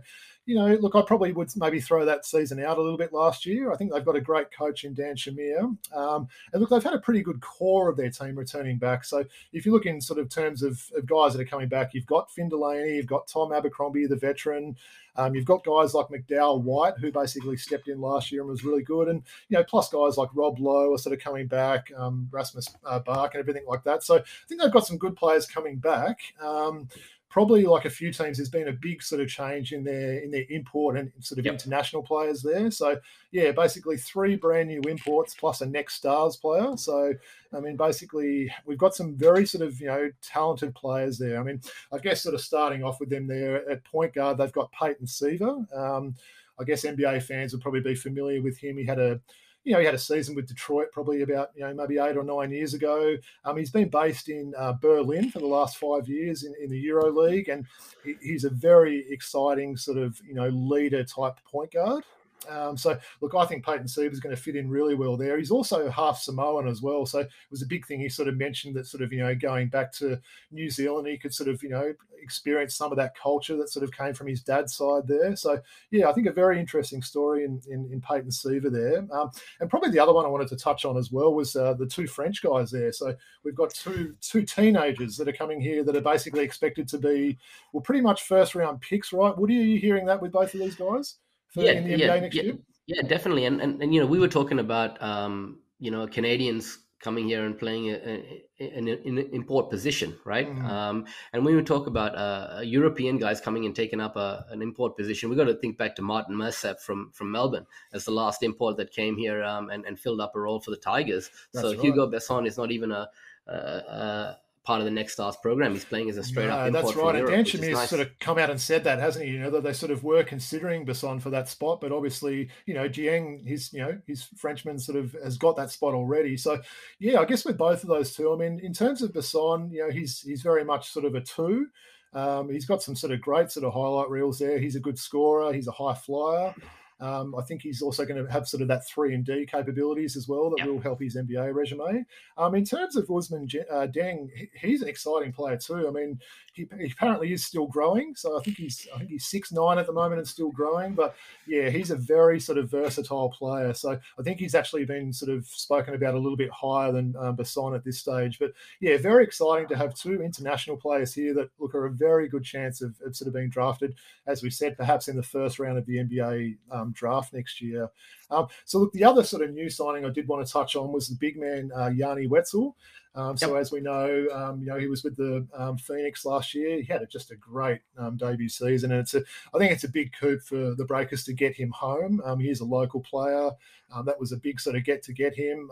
[0.47, 3.45] you know, look, I probably would maybe throw that season out a little bit last
[3.45, 3.69] year.
[3.69, 5.77] I think they've got a great coach in Dan Shamir.
[5.93, 9.03] Um, and look, they've had a pretty good core of their team returning back.
[9.03, 11.93] So if you look in sort of terms of, of guys that are coming back,
[11.93, 14.77] you've got Finn Delany, you've got Tom Abercrombie, the veteran.
[15.17, 18.63] Um, you've got guys like McDowell White, who basically stepped in last year and was
[18.63, 19.10] really good.
[19.10, 22.69] And, you know, plus guys like Rob Loe are sort of coming back, um, Rasmus
[22.86, 24.03] uh, Bach and everything like that.
[24.03, 26.19] So I think they've got some good players coming back.
[26.39, 26.88] Um,
[27.29, 30.31] probably like a few teams, there's been a big sort of change in their in
[30.31, 31.53] their import and sort of yep.
[31.53, 32.71] international players there.
[32.71, 32.97] So
[33.31, 36.77] yeah, basically three brand new imports plus a next stars player.
[36.77, 37.13] So
[37.53, 41.39] I mean, basically we've got some very sort of you know talented players there.
[41.39, 41.61] I mean,
[41.91, 45.07] I guess sort of starting off with them there at point guard, they've got Peyton
[45.07, 45.65] Siva.
[45.75, 46.15] Um,
[46.59, 48.77] I guess NBA fans would probably be familiar with him.
[48.77, 49.19] He had a
[49.67, 52.23] you know, he had a season with Detroit probably about, you know, maybe eight or
[52.23, 53.17] nine years ago.
[53.43, 56.80] Um, he's been based in uh, Berlin for the last five years in, in the
[56.80, 57.65] Euro League, and
[58.01, 62.06] he, he's a very exciting sort of, you know, leader type point guard.
[62.50, 65.38] Um, so, look, I think Peyton is going to fit in really well there.
[65.38, 67.06] He's also half Samoan as well.
[67.06, 69.36] So, it was a big thing he sort of mentioned that sort of, you know,
[69.36, 70.19] going back to
[70.52, 73.84] New Zealand, he could sort of, you know, experience some of that culture that sort
[73.84, 75.36] of came from his dad's side there.
[75.36, 75.60] So,
[75.91, 79.06] yeah, I think a very interesting story in, in, in Peyton Siva there.
[79.12, 81.73] Um, and probably the other one I wanted to touch on as well was uh,
[81.73, 82.91] the two French guys there.
[82.91, 86.97] So, we've got two two teenagers that are coming here that are basically expected to
[86.97, 87.38] be,
[87.73, 89.38] well, pretty much first round picks, right?
[89.38, 91.15] Woody, are you hearing that with both of these guys?
[91.47, 92.57] For yeah, in the yeah, NBA next yeah, year?
[92.88, 93.45] Yeah, definitely.
[93.45, 97.45] And, and and you know, we were talking about um, you know Canadians coming here
[97.45, 98.88] and playing an
[99.31, 100.49] import position, right?
[100.49, 100.67] Mm.
[100.67, 104.62] Um, and when we talk about uh, European guys coming and taking up a, an
[104.62, 108.12] import position, we got to think back to Martin Mursap from from Melbourne as the
[108.12, 111.29] last import that came here um, and, and filled up a role for the Tigers.
[111.53, 111.79] That's so right.
[111.79, 113.10] Hugo Besson is not even a,
[113.47, 115.71] a, a part of the Next Stars program.
[115.71, 116.73] He's playing as a straight up.
[116.73, 117.15] that's right.
[117.15, 117.89] And Dan nice.
[117.89, 119.32] sort of come out and said that, hasn't he?
[119.32, 122.73] You know that they sort of were considering Besson for that spot, but obviously, you
[122.73, 126.36] know, Dieng, his you know his Frenchman sort of has got that spot already.
[126.36, 126.60] So
[126.99, 129.86] yeah, I guess with both of those two, I mean, in terms of Besson, you
[129.86, 131.67] know, he's he's very much sort of a two.
[132.12, 134.60] Um, he's got some sort of great sort of highlight reels there.
[134.60, 135.53] He's a good scorer.
[135.53, 136.53] He's a high flyer.
[136.99, 140.15] Um, I think he's also going to have sort of that three and D capabilities
[140.15, 140.67] as well that yep.
[140.67, 142.05] will help his NBA resume.
[142.38, 145.88] Um, in terms of Ousmane uh, Dieng, he's an exciting player too.
[145.88, 146.19] I mean,
[146.53, 149.77] he, he, apparently is still growing, so I think he's I think he's six nine
[149.77, 150.95] at the moment and still growing.
[150.95, 153.73] But yeah, he's a very sort of versatile player.
[153.73, 157.15] So I think he's actually been sort of spoken about a little bit higher than
[157.19, 158.39] um, Besson at this stage.
[158.39, 162.27] But yeah, very exciting to have two international players here that look are a very
[162.27, 165.60] good chance of, of sort of being drafted, as we said, perhaps in the first
[165.60, 167.89] round of the NBA um, draft next year.
[168.30, 170.91] Um, so look, the other sort of new signing I did want to touch on
[170.91, 172.76] was the big man uh, Yanni Wetzel.
[173.15, 173.62] Um, so yep.
[173.62, 176.80] as we know, um, you know he was with the um, Phoenix last year.
[176.80, 179.23] He had a, just a great um, debut season, and it's a,
[179.56, 182.21] I think it's a big coup for the Breakers to get him home.
[182.23, 183.50] Um, he's a local player.
[183.91, 185.71] Um, that was a big sort of get to get him.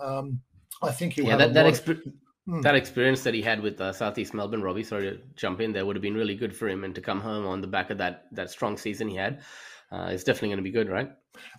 [0.81, 2.13] I think he'll yeah, that, that, exp-
[2.45, 2.61] hmm.
[2.61, 4.83] that experience that he had with uh, Southeast Melbourne, Robbie.
[4.83, 7.19] Sorry to jump in there, would have been really good for him, and to come
[7.19, 9.41] home on the back of that that strong season he had
[9.91, 11.11] uh, is definitely going to be good, right?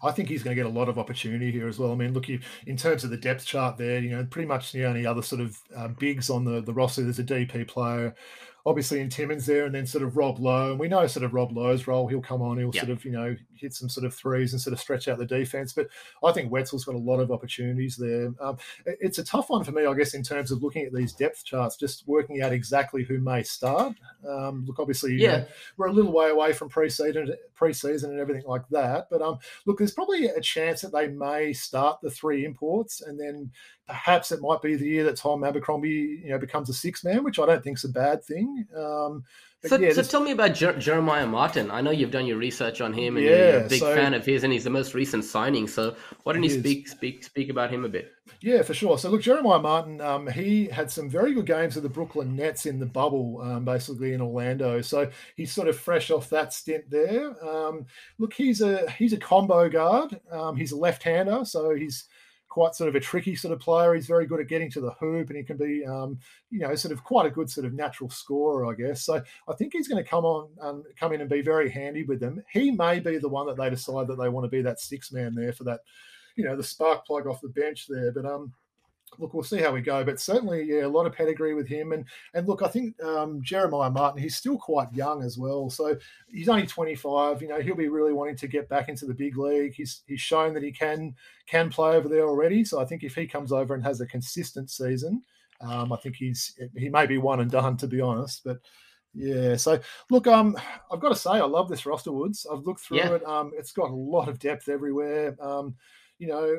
[0.02, 1.92] I think he's going to get a lot of opportunity here as well.
[1.92, 4.84] I mean, look, in terms of the depth chart there, you know, pretty much the
[4.84, 8.14] only other sort of uh, bigs on the, the roster, there's a DP player
[8.66, 10.72] obviously in Timmins there, and then sort of Rob Loe.
[10.72, 12.08] And we know sort of Rob Loe's role.
[12.08, 12.84] He'll come on, he'll yep.
[12.84, 15.24] sort of, you know, hit some sort of threes and sort of stretch out the
[15.24, 15.72] defense.
[15.72, 15.86] But
[16.24, 18.32] I think Wetzel's got a lot of opportunities there.
[18.40, 21.12] Um, it's a tough one for me, I guess, in terms of looking at these
[21.12, 23.94] depth charts, just working out exactly who may start.
[24.28, 28.46] Um, look, obviously, yeah, know, we're a little way away from preseason, preseason and everything
[28.46, 29.06] like that.
[29.10, 33.18] But um, look, there's probably a chance that they may start the three imports and
[33.18, 33.52] then
[33.86, 37.22] perhaps it might be the year that Tom Abercrombie, you know, becomes a six man,
[37.24, 38.66] which I don't think is a bad thing.
[38.76, 39.24] Um,
[39.64, 41.70] so, yeah, so tell me about Jer- Jeremiah Martin.
[41.70, 44.14] I know you've done your research on him, and yeah, you're a big so, fan
[44.14, 45.66] of his, and he's the most recent signing.
[45.66, 48.12] So why don't you speak speak speak about him a bit?
[48.40, 48.98] Yeah, for sure.
[48.98, 52.66] So look, Jeremiah Martin, um, he had some very good games with the Brooklyn Nets
[52.66, 54.82] in the bubble, um, basically in Orlando.
[54.82, 57.34] So he's sort of fresh off that stint there.
[57.44, 57.86] Um,
[58.18, 60.20] look, he's a he's a combo guard.
[60.30, 62.04] Um, he's a left hander, so he's
[62.56, 63.92] quite sort of a tricky sort of player.
[63.92, 66.74] He's very good at getting to the hoop, and he can be, um, you know,
[66.74, 69.04] sort of quite a good sort of natural scorer, I guess.
[69.04, 72.04] So I think he's going to come on, um, come in and be very handy
[72.04, 72.42] with them.
[72.50, 75.12] He may be the one that they decide that they want to be that six
[75.12, 75.80] man there for that,
[76.34, 78.10] you know, the spark plug off the bench there.
[78.10, 78.54] But um,
[79.18, 80.04] look, we'll see how we go.
[80.04, 81.92] But certainly, yeah, a lot of pedigree with him.
[81.92, 85.70] And and look, I think um, Jeremiah Martin, he's still quite young as well.
[85.70, 85.96] So
[86.28, 87.42] he's only 25.
[87.42, 89.74] You know, he'll be really wanting to get back into the big league.
[89.74, 91.14] He's he's shown that he can
[91.46, 92.64] can play over there already.
[92.64, 95.22] So I think if he comes over and has a consistent season,
[95.60, 98.42] um, I think he's he may be one and done to be honest.
[98.44, 98.58] But
[99.14, 100.58] yeah, so look, um,
[100.92, 102.46] I've got to say I love this roster, Woods.
[102.52, 103.14] I've looked through yeah.
[103.14, 103.24] it.
[103.24, 105.36] Um, it's got a lot of depth everywhere.
[105.40, 105.74] Um,
[106.18, 106.58] you know,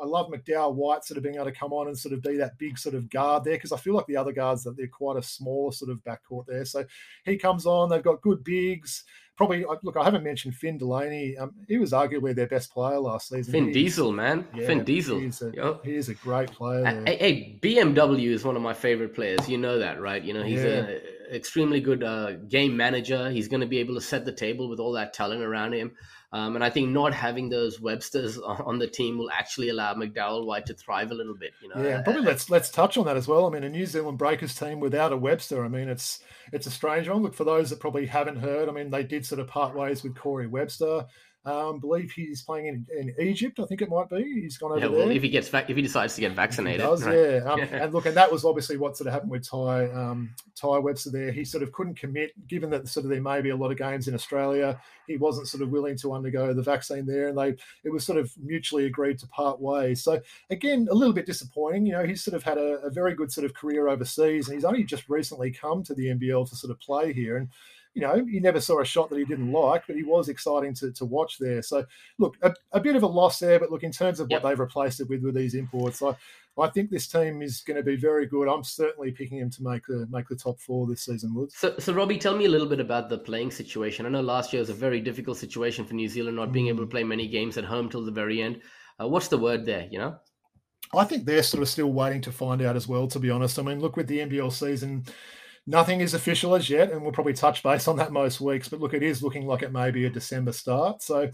[0.00, 2.36] I love McDowell White sort of being able to come on and sort of be
[2.38, 4.86] that big sort of guard there because I feel like the other guards that they're
[4.88, 6.64] quite a smaller sort of backcourt there.
[6.64, 6.84] So
[7.24, 9.04] he comes on, they've got good bigs.
[9.36, 11.36] Probably look, I haven't mentioned Finn Delany.
[11.36, 13.52] Um, he was arguably their best player last season.
[13.52, 15.18] Finn Diesel, man, yeah, Finn Diesel.
[15.18, 15.84] He's a, yep.
[15.84, 17.02] he is a great player.
[17.04, 19.48] Hey, hey, BMW is one of my favorite players.
[19.48, 20.22] You know that, right?
[20.22, 20.86] You know he's yeah.
[20.86, 21.00] a
[21.34, 23.28] extremely good uh, game manager.
[23.30, 25.92] He's going to be able to set the table with all that talent around him.
[26.32, 30.46] Um, and I think not having those Websters on the team will actually allow McDowell
[30.46, 31.52] White to thrive a little bit.
[31.62, 33.46] You know, yeah, probably let's let's touch on that as well.
[33.46, 35.64] I mean, a New Zealand Breakers team without a Webster.
[35.64, 36.20] I mean, it's
[36.52, 37.22] it's a strange one.
[37.22, 38.68] Look for those that probably haven't heard.
[38.68, 41.06] I mean, they did sort of part ways with Corey Webster.
[41.46, 43.60] Um, believe he's playing in, in, Egypt.
[43.60, 44.40] I think it might be.
[44.40, 45.16] He's gone over yeah, well, there.
[45.16, 47.14] If he gets if he decides to get vaccinated, he does, right?
[47.14, 47.40] yeah.
[47.44, 50.78] Um, and look, and that was obviously what sort of happened with Ty um, Tai
[50.78, 51.10] Webster.
[51.10, 53.70] There, he sort of couldn't commit, given that sort of there may be a lot
[53.70, 54.80] of games in Australia.
[55.06, 58.18] He wasn't sort of willing to undergo the vaccine there, and they it was sort
[58.18, 60.02] of mutually agreed to part ways.
[60.02, 61.84] So again, a little bit disappointing.
[61.84, 64.54] You know, he's sort of had a, a very good sort of career overseas, and
[64.54, 67.50] he's only just recently come to the NBL to sort of play here and
[67.94, 70.74] you know, he never saw a shot that he didn't like, but he was exciting
[70.74, 71.62] to, to watch there.
[71.62, 71.84] So,
[72.18, 74.42] look, a, a bit of a loss there, but look, in terms of what yep.
[74.42, 76.16] they've replaced it with with these imports, I,
[76.58, 78.48] I think this team is going to be very good.
[78.48, 81.34] I'm certainly picking him to make the make the top four this season.
[81.34, 81.56] Woods.
[81.56, 84.06] So, so Robbie, tell me a little bit about the playing situation.
[84.06, 86.80] I know last year was a very difficult situation for New Zealand, not being able
[86.80, 86.90] to mm.
[86.90, 88.60] play many games at home till the very end.
[89.00, 89.86] Uh, what's the word there?
[89.90, 90.16] You know.
[90.96, 93.06] I think they're sort of still waiting to find out as well.
[93.08, 95.04] To be honest, I mean, look with the NBL season
[95.66, 98.68] Nothing is official as yet, and we'll probably touch base on that most weeks.
[98.68, 101.00] But look, it is looking like it may be a December start.
[101.02, 101.30] So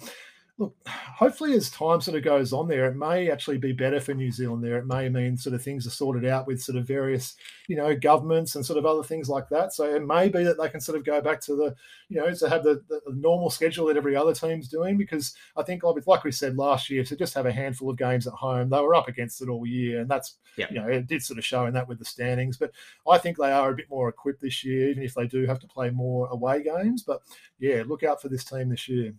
[0.60, 4.12] look, hopefully as time sort of goes on there, it may actually be better for
[4.12, 4.76] New Zealand there.
[4.76, 7.34] It may mean sort of things are sorted out with sort of various,
[7.66, 9.72] you know, governments and sort of other things like that.
[9.72, 11.74] So it may be that they can sort of go back to the,
[12.10, 14.98] you know, to have the, the normal schedule that every other team's doing.
[14.98, 18.26] Because I think, like we said last year, to just have a handful of games
[18.26, 20.00] at home, they were up against it all year.
[20.00, 20.36] And that's,
[20.70, 22.58] you know, it did sort of show in that with the standings.
[22.58, 22.72] But
[23.10, 25.60] I think they are a bit more equipped this year, even if they do have
[25.60, 27.02] to play more away games.
[27.02, 27.22] But
[27.58, 29.14] yeah, look out for this team this year.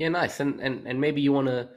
[0.00, 0.40] Yeah, nice.
[0.40, 1.68] And and and maybe you want to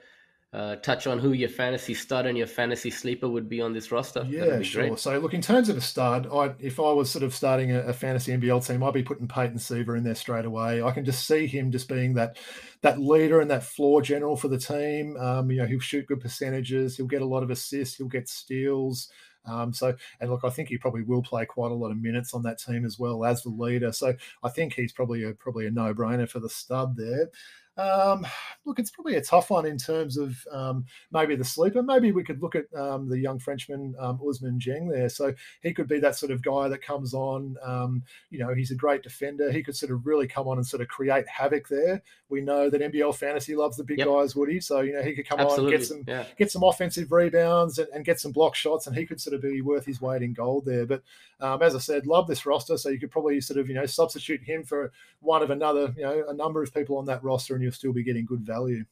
[0.54, 3.92] uh, touch on who your fantasy stud and your fantasy sleeper would be on this
[3.92, 4.26] roster.
[4.30, 4.88] Yeah, sure.
[4.88, 5.00] Great.
[5.00, 7.82] So, look, in terms of a stud, I, if I was sort of starting a,
[7.82, 10.82] a, fantasy NBL team, I'd be putting Peyton Siva in there straight away.
[10.82, 12.38] I can just see him just being that
[12.82, 15.18] that leader and that floor general for the team.
[15.18, 16.96] Um, you know, he'll shoot good percentages.
[16.96, 17.98] He'll get a lot of assists.
[17.98, 19.10] He'll get steals.
[19.46, 22.34] Um, so, and look, I think he probably will play quite a lot of minutes
[22.34, 23.92] on that team as well as the leader.
[23.92, 27.30] So, I think he's probably a probably a no brainer for the stud there.
[27.78, 28.26] Um,
[28.66, 31.82] look, it's probably a tough one in terms of um, maybe the sleeper.
[31.82, 35.10] Maybe we could look at um, the young Frenchman um, Ousmane Dieng there.
[35.10, 37.56] So he could be that sort of guy that comes on.
[37.64, 39.52] Um, you know, he's a great defender.
[39.52, 42.02] He could sort of really come on and sort of create havoc there.
[42.30, 44.08] We know that NBL fantasy loves the big yep.
[44.08, 44.60] guys, Woody.
[44.60, 45.74] So you know he could come Absolutely.
[45.74, 46.26] on, get some yeah.
[46.38, 49.42] get some offensive rebounds and, and, get some block shots, and he could sort of
[49.42, 50.86] be worth his weight in gold there.
[50.86, 51.04] But
[51.40, 52.78] um, as I said, love this roster.
[52.78, 56.04] So you could probably sort of you know substitute him for one of another, you
[56.04, 58.86] know, a number of people on that roster, and you'll still be getting good value.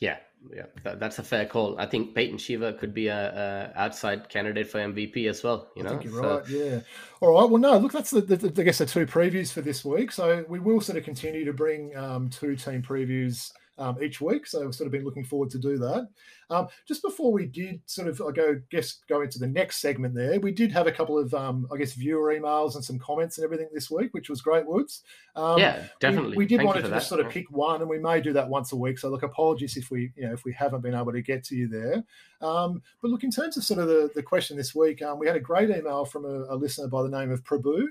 [0.00, 0.16] Yeah,
[0.54, 1.78] yeah, that, that's a fair call.
[1.78, 5.70] I think Peyton Siva could be a, a, outside candidate for MVP as well.
[5.76, 6.36] You know, you're so.
[6.36, 6.48] right.
[6.48, 6.80] Yeah.
[7.20, 7.50] All right.
[7.50, 7.76] Well, no.
[7.78, 10.12] Look, that's the, the, I guess the two previews for this week.
[10.12, 14.46] So we will sort of continue to bring um, two team previews um, each week.
[14.46, 16.08] So I've sort of been looking forward to do that.
[16.50, 20.14] Um, just before we did sort of, I go guess go into the next segment
[20.14, 23.38] there, we did have a couple of, um, I guess, viewer emails and some comments
[23.38, 25.02] and everything this week, which was great, Woods.
[25.36, 26.30] Um, yeah, definitely.
[26.30, 28.48] We, we did want to just sort of pick one, and we may do that
[28.48, 28.98] once a week.
[28.98, 31.56] So look, apologies if we, you know, if we haven't been able to get to
[31.56, 32.02] you there.
[32.40, 35.26] Um, but look, in terms of sort of the, the question this week, um, we
[35.26, 37.86] had a great email from a, a listener by the name of Prabhu.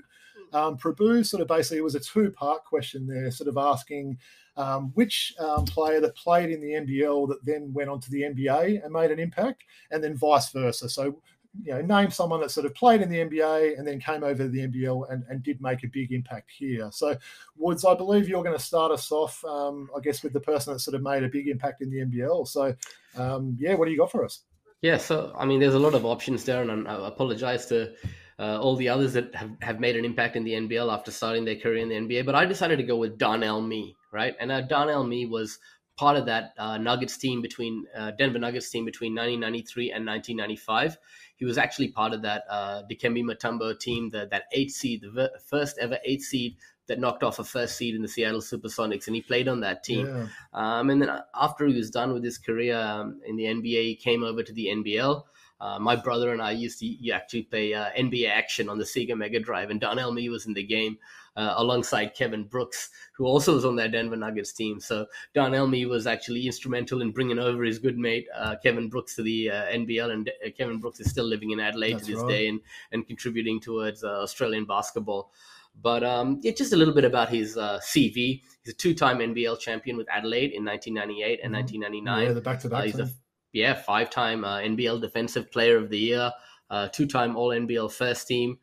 [0.52, 4.18] Um, Prabhu sort of basically it was a two part question there, sort of asking
[4.58, 8.22] um, which um, player that played in the NBL that then went on to the
[8.22, 10.88] NBA and made an impact, and then vice versa.
[10.88, 11.22] So,
[11.62, 14.42] you know, name someone that sort of played in the NBA and then came over
[14.42, 16.90] to the NBL and, and did make a big impact here.
[16.92, 17.16] So,
[17.56, 20.72] Woods, I believe you're going to start us off, um, I guess, with the person
[20.72, 22.46] that sort of made a big impact in the NBL.
[22.48, 22.74] So,
[23.16, 24.42] um, yeah, what do you got for us?
[24.82, 27.92] Yeah, so I mean, there's a lot of options there, and I apologize to
[28.38, 31.44] uh, all the others that have, have made an impact in the NBL after starting
[31.44, 32.24] their career in the NBA.
[32.24, 34.34] But I decided to go with Darnell Mee, right?
[34.40, 35.58] And uh, Darnell Mee was
[35.96, 40.96] part of that uh, Nuggets team between uh, Denver Nuggets team between 1993 and 1995.
[41.36, 45.32] He was actually part of that uh, Dikembe Mutombo team, the, that eight seed, the
[45.44, 49.16] first ever eight seed that knocked off a first seed in the Seattle Supersonics, and
[49.16, 50.06] he played on that team.
[50.06, 50.26] Yeah.
[50.54, 53.94] Um, and then after he was done with his career um, in the NBA, he
[53.94, 55.22] came over to the NBL.
[55.60, 59.16] Uh, my brother and I used to actually play uh, NBA Action on the Sega
[59.16, 60.98] Mega Drive, and Darnell Mee was in the game
[61.38, 64.80] uh, alongside Kevin Brooks, who also was on that Denver Nuggets team.
[64.80, 69.14] So Darnell Mee was actually instrumental in bringing over his good mate uh, Kevin Brooks
[69.16, 72.12] to the uh, NBL, and uh, Kevin Brooks is still living in Adelaide That's to
[72.12, 72.28] this right.
[72.28, 72.60] day and,
[72.92, 75.30] and contributing towards Australian basketball.
[75.80, 78.42] But um, yeah, just a little bit about his CV.
[78.64, 81.80] He's a two-time NBL champion with Adelaide in 1998 and mm-hmm.
[81.80, 82.26] 1999.
[82.26, 82.84] Yeah, the back-to-back.
[82.84, 83.08] he's a
[83.52, 86.32] yeah, five time uh, NBL Defensive Player of the Year,
[86.70, 88.58] uh, two time All NBL First Team.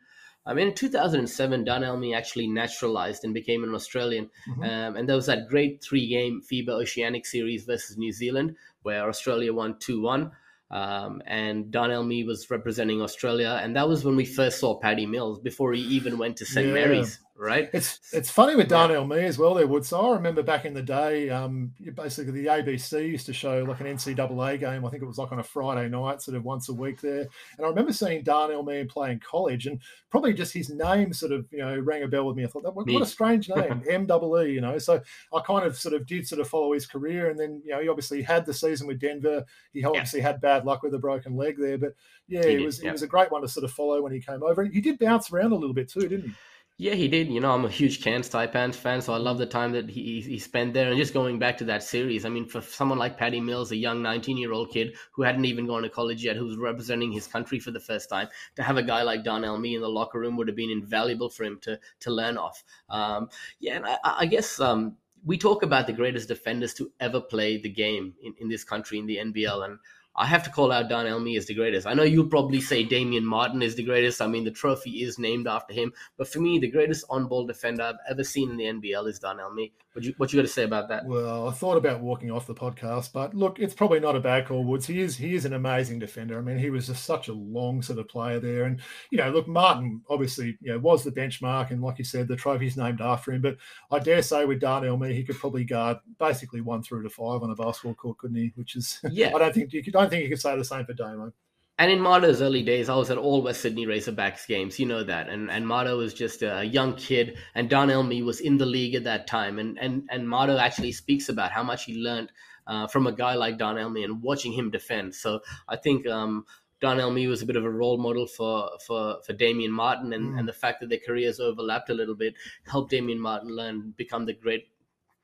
[0.46, 4.30] I mean, in 2007, Don Mee actually naturalized and became an Australian.
[4.50, 4.64] Mm-hmm.
[4.64, 9.08] Um, and there was that great three game FIBA Oceanic Series versus New Zealand, where
[9.10, 10.32] Australia won 2 1.
[10.72, 13.60] Um, and Don Mee was representing Australia.
[13.62, 16.68] And that was when we first saw Patty Mills before he even went to St.
[16.68, 16.74] Yeah.
[16.74, 17.20] Mary's.
[17.38, 17.70] Right?
[17.74, 19.18] It's it's funny with Darnell yeah.
[19.18, 19.86] Mee as well there, Wood.
[19.86, 23.82] So I remember back in the day, um, basically the ABC used to show like
[23.82, 24.86] an NCAA game.
[24.86, 27.28] I think it was like on a Friday night, sort of once a week there.
[27.58, 31.34] And I remember seeing Darnell Mee play in college, and probably just his name sort
[31.34, 32.46] of you know rang a bell with me.
[32.46, 34.54] I thought, what, what a strange name, M double E.
[34.54, 35.02] You know, so
[35.34, 37.82] I kind of sort of did sort of follow his career, and then you know
[37.82, 39.44] he obviously had the season with Denver.
[39.74, 40.28] He obviously yeah.
[40.28, 41.96] had bad luck with a broken leg there, but
[42.30, 42.90] yeah, he it did, was yeah.
[42.90, 44.62] it was a great one to sort of follow when he came over.
[44.62, 46.36] And he did bounce around a little bit too, didn't he?
[46.78, 47.30] Yeah, he did.
[47.30, 50.20] You know, I'm a huge Cairns Taipans fan, so I love the time that he
[50.20, 50.90] he spent there.
[50.90, 53.78] And just going back to that series, I mean, for someone like Patty Mills, a
[53.78, 57.14] young 19 year old kid who hadn't even gone to college yet, who was representing
[57.14, 59.88] his country for the first time, to have a guy like Darnell Mee in the
[59.88, 62.62] locker room would have been invaluable for him to to learn off.
[62.90, 63.30] Um,
[63.62, 67.58] yeah, and I, I guess um, we talk about the greatest defenders to ever play
[67.58, 69.80] the game in, in this country in the NBL, and
[70.18, 71.86] I have to call out Darnell Mee as the greatest.
[71.86, 74.22] I know you'll probably say Damian Martin is the greatest.
[74.22, 75.92] I mean, the trophy is named after him.
[76.18, 79.54] But for me, the greatest on-ball defender I've ever seen in the NBL is Darnell
[79.54, 79.74] Mee.
[79.96, 81.06] What you what you got to say about that?
[81.06, 84.46] Well, I thought about walking off the podcast, but look, it's probably not a bad
[84.46, 84.86] call, Woods.
[84.86, 86.38] He is he is an amazing defender.
[86.38, 89.30] I mean, he was just such a long sort of player there, and you know,
[89.30, 93.00] look, Martin obviously you know was the benchmark, and like you said, the trophy's named
[93.00, 93.42] after him.
[93.42, 93.56] But
[93.90, 97.42] I dare say with Darnell Mee, he could probably guard basically one through to five
[97.42, 98.52] on a basketball court, couldn't he?
[98.56, 100.86] Which is yeah, I don't think you could, don't think you could say the sign
[100.86, 101.34] for Damo.
[101.78, 104.80] And in Mato's early days, I was at all West Sydney Razorbacks games.
[104.80, 105.28] You know that.
[105.28, 108.96] And and Mato was just a young kid, and Don Mee was in the league
[108.96, 109.60] at that time.
[109.60, 112.32] And and and Mato actually speaks about how much he learned
[112.68, 115.16] uh, from a guy like Don Mee and watching him defend.
[115.16, 116.46] So I think um,
[116.82, 120.34] Darnell Mee was a bit of a role model for for for Damian Martin, and
[120.34, 120.40] mm.
[120.40, 122.36] and the fact that their careers overlapped a little bit
[122.68, 124.68] helped Damian Martin learn become the great.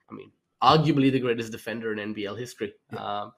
[0.10, 2.74] I mean, arguably the greatest defender in NBL history.
[2.92, 3.00] Yeah.
[3.00, 3.34] Um,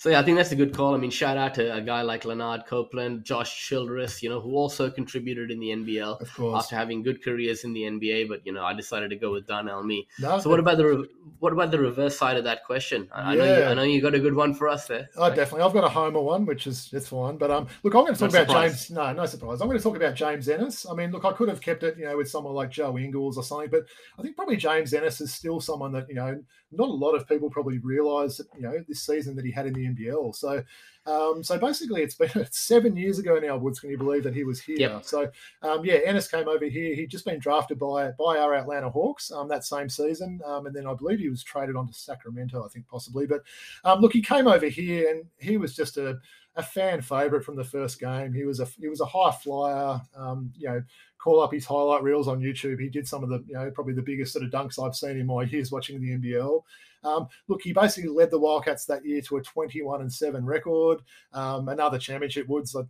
[0.00, 0.94] so yeah, I think that's a good call.
[0.94, 4.56] I mean, shout out to a guy like Lanard Copeland, Josh Childress, you know, who
[4.56, 8.26] also contributed in the NBL after having good careers in the NBA.
[8.26, 9.46] But you know, I decided to go with
[9.84, 10.08] Mee.
[10.18, 11.06] No, so what about the
[11.38, 13.10] what about the reverse side of that question?
[13.12, 13.44] I, yeah.
[13.44, 15.10] know you, I know you got a good one for us there.
[15.18, 15.66] Oh, definitely.
[15.66, 17.36] I've got a homer one, which is it's fine.
[17.36, 18.88] But um, look, I'm going to talk no about surprise.
[18.88, 18.90] James.
[18.92, 19.60] No, no surprise.
[19.60, 20.86] I'm going to talk about James Ennis.
[20.90, 23.36] I mean, look, I could have kept it, you know, with someone like Joe Ingles
[23.36, 23.84] or something, but
[24.18, 27.28] I think probably James Ennis is still someone that you know not a lot of
[27.28, 30.34] people probably realise that you know this season that he had in the NBL.
[30.34, 30.62] So,
[31.06, 33.56] um, so basically, it's been seven years ago now.
[33.56, 34.78] Woods, can you believe that he was here?
[34.78, 35.04] Yep.
[35.04, 35.30] So,
[35.62, 36.94] um, yeah, Ennis came over here.
[36.94, 40.74] He'd just been drafted by by our Atlanta Hawks um, that same season, um, and
[40.74, 43.26] then I believe he was traded on to Sacramento, I think possibly.
[43.26, 43.42] But
[43.84, 46.18] um, look, he came over here, and he was just a
[46.56, 48.32] a fan favorite from the first game.
[48.32, 50.00] He was a he was a high flyer.
[50.16, 50.82] Um, you know,
[51.20, 52.80] call up his highlight reels on YouTube.
[52.80, 55.18] He did some of the, you know, probably the biggest sort of dunks I've seen
[55.18, 56.62] in my years watching the NBL.
[57.02, 61.00] Um, look, he basically led the Wildcats that year to a 21 and 7 record.
[61.32, 62.86] Um, another championship, Woods, like,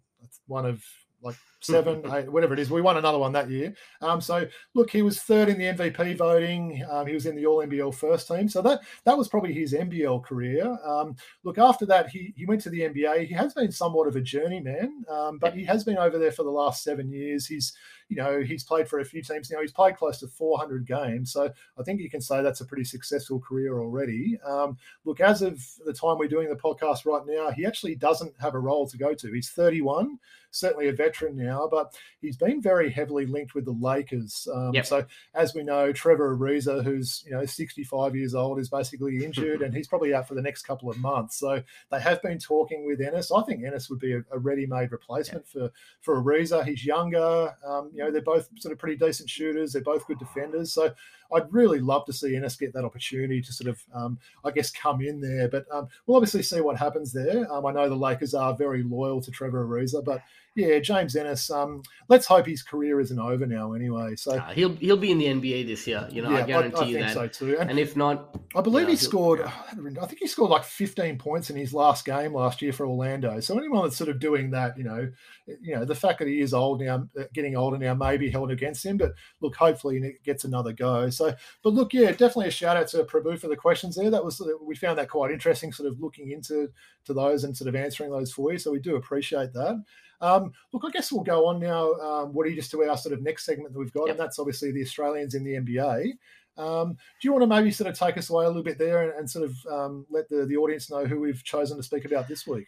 [0.46, 0.84] one of
[1.22, 2.70] like seven, eight, whatever it is.
[2.70, 3.74] We won another one that year.
[4.00, 6.84] Um, so look, he was third in the MVP voting.
[6.90, 8.48] Um, he was in the All NBL first team.
[8.48, 10.78] So that that was probably his NBL career.
[10.84, 13.26] Um, look, after that, he he went to the NBA.
[13.26, 16.42] He has been somewhat of a journeyman, um, but he has been over there for
[16.42, 17.46] the last seven years.
[17.46, 17.72] He's
[18.08, 19.60] you know he's played for a few teams now.
[19.60, 21.32] He's played close to 400 games.
[21.32, 24.38] So I think you can say that's a pretty successful career already.
[24.44, 28.34] Um, look, as of the time we're doing the podcast right now, he actually doesn't
[28.40, 29.32] have a role to go to.
[29.32, 30.18] He's 31
[30.50, 34.46] certainly a veteran now, but he's been very heavily linked with the Lakers.
[34.52, 34.86] Um, yep.
[34.86, 39.62] So as we know, Trevor Ariza, who's you know 65 years old, is basically injured,
[39.62, 41.38] and he's probably out for the next couple of months.
[41.38, 43.32] So they have been talking with Ennis.
[43.32, 46.64] I think Ennis would be a, a ready-made replacement for for Ariza.
[46.64, 47.54] He's younger.
[47.66, 49.72] Um, you know, they're both sort of pretty decent shooters.
[49.72, 50.72] They're both good defenders.
[50.72, 50.92] So
[51.32, 54.70] I'd really love to see Ennis get that opportunity to sort of, um, I guess,
[54.70, 55.48] come in there.
[55.48, 57.50] But um, we'll obviously see what happens there.
[57.52, 60.22] Um, I know the Lakers are very loyal to Trevor Ariza, but
[60.56, 61.50] yeah, James Ennis.
[61.50, 63.72] Um, let's hope his career isn't over now.
[63.72, 66.08] Anyway, so uh, he'll he'll be in the NBA this year.
[66.10, 67.14] You know, yeah, I guarantee I, I you that.
[67.14, 67.58] So too.
[67.58, 69.40] And, and, if not, I believe he scored.
[69.40, 73.38] I think he scored like 15 points in his last game last year for Orlando.
[73.40, 75.10] So anyone that's sort of doing that, you know,
[75.46, 78.30] you know, the fact that he is old now, uh, getting older now, may be
[78.30, 78.96] held against him.
[78.96, 81.10] But look, hopefully he gets another go.
[81.10, 84.10] So, but look, yeah, definitely a shout out to Prabhu for the questions there.
[84.10, 86.70] That was we found that quite interesting, sort of looking into
[87.04, 88.58] to those and sort of answering those for you.
[88.58, 89.82] So we do appreciate that.
[90.20, 93.22] Um, look, I guess we'll go on now, um, you just to our sort of
[93.22, 94.10] next segment that we've got, yep.
[94.10, 96.12] and that's obviously the Australians in the NBA.
[96.58, 99.02] Um, do you want to maybe sort of take us away a little bit there
[99.02, 102.04] and, and sort of um, let the, the audience know who we've chosen to speak
[102.04, 102.66] about this week?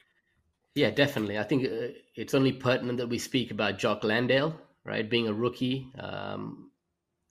[0.75, 1.39] Yeah, definitely.
[1.39, 5.09] I think uh, it's only pertinent that we speak about Jock Landale, right?
[5.09, 6.71] Being a rookie um,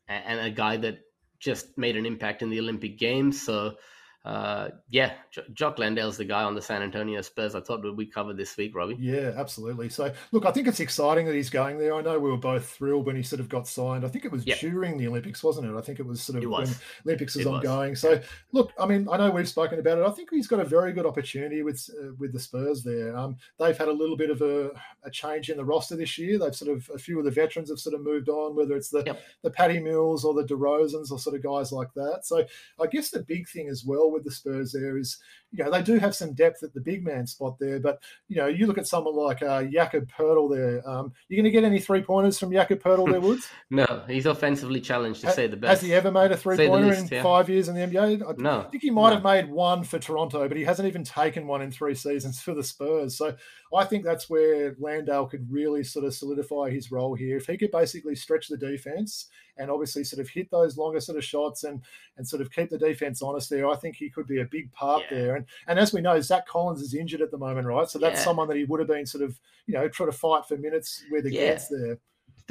[0.07, 0.99] and a guy that
[1.41, 3.41] just made an impact in the Olympic Games.
[3.41, 3.75] So
[4.23, 5.13] uh, yeah,
[5.53, 7.55] Jock Landale's the guy on the San Antonio Spurs.
[7.55, 8.97] I thought we covered this week, Robbie.
[8.99, 9.89] Yeah, absolutely.
[9.89, 11.95] So, look, I think it's exciting that he's going there.
[11.95, 14.05] I know we were both thrilled when he sort of got signed.
[14.05, 14.59] I think it was yep.
[14.59, 15.75] during the Olympics, wasn't it?
[15.75, 16.69] I think it was sort of was.
[16.69, 16.77] when
[17.07, 17.91] Olympics was it ongoing.
[17.91, 18.01] Was.
[18.01, 18.21] So,
[18.51, 20.05] look, I mean, I know we've spoken about it.
[20.05, 23.17] I think he's got a very good opportunity with uh, with the Spurs there.
[23.17, 24.69] Um, they've had a little bit of a,
[25.03, 26.37] a, change in the roster this year.
[26.37, 28.89] They've sort of a few of the veterans have sort of moved on, whether it's
[28.89, 29.19] the yep.
[29.41, 32.19] the Patty Mills or the DeRozans or sort of guys like that.
[32.23, 32.45] So,
[32.79, 35.17] I guess the big thing as well with the Spurs there is,
[35.51, 38.37] you know, they do have some depth at the big man spot there, but you
[38.37, 40.87] know, you look at someone like uh, Jakob Poeltl there.
[40.89, 43.47] Um, you're going to get any three pointers from Jakob Poeltl there, Woods?
[43.69, 45.81] no, he's offensively challenged to ha- say the best.
[45.81, 47.23] Has he ever made a three pointer in yeah.
[47.23, 48.23] five years in the NBA?
[48.27, 49.15] I no, think he might no.
[49.15, 52.53] have made one for Toronto, but he hasn't even taken one in three seasons for
[52.53, 53.17] the Spurs.
[53.17, 53.35] So
[53.73, 57.37] I think that's where Landale could really sort of solidify his role here.
[57.37, 61.17] If he could basically stretch the defense and obviously sort of hit those longer sort
[61.17, 61.81] of shots and
[62.17, 64.71] and sort of keep the defense honest there, I think he could be a big
[64.73, 65.17] part yeah.
[65.17, 65.35] there.
[65.35, 67.89] And and as we know, Zach Collins is injured at the moment, right?
[67.89, 68.25] So that's yeah.
[68.25, 71.03] someone that he would have been sort of you know try to fight for minutes
[71.09, 71.51] where the yeah.
[71.51, 71.97] gets there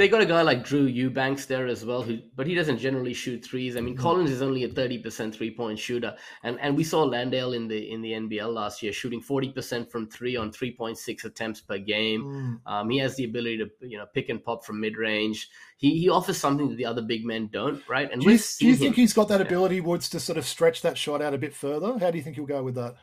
[0.00, 3.12] they got a guy like Drew Eubanks there as well, who but he doesn't generally
[3.12, 3.76] shoot threes.
[3.76, 4.02] I mean, mm-hmm.
[4.02, 7.68] Collins is only a thirty percent three point shooter, and and we saw Landale in
[7.68, 11.26] the in the NBL last year shooting forty percent from three on three point six
[11.26, 12.24] attempts per game.
[12.66, 12.72] Mm.
[12.72, 15.50] Um, he has the ability to you know pick and pop from mid range.
[15.76, 18.10] He he offers something that the other big men don't, right?
[18.10, 19.02] And do you, do you think him.
[19.02, 21.98] he's got that ability, Woods, to sort of stretch that shot out a bit further?
[21.98, 22.96] How do you think he'll go with that?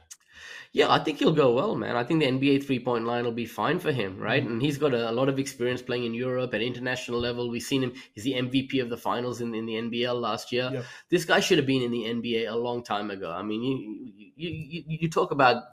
[0.74, 1.96] Yeah, I think he'll go well, man.
[1.96, 4.44] I think the NBA three point line will be fine for him, right?
[4.44, 4.54] Mm-hmm.
[4.54, 7.50] And he's got a, a, lot of experience playing in Europe at international level.
[7.50, 10.70] We've seen him; he's the MVP of the finals in, in the NBL last year.
[10.72, 10.86] Yep.
[11.10, 13.32] This guy should have been in the NBA a long time ago.
[13.32, 15.64] I mean, you you you, you talk about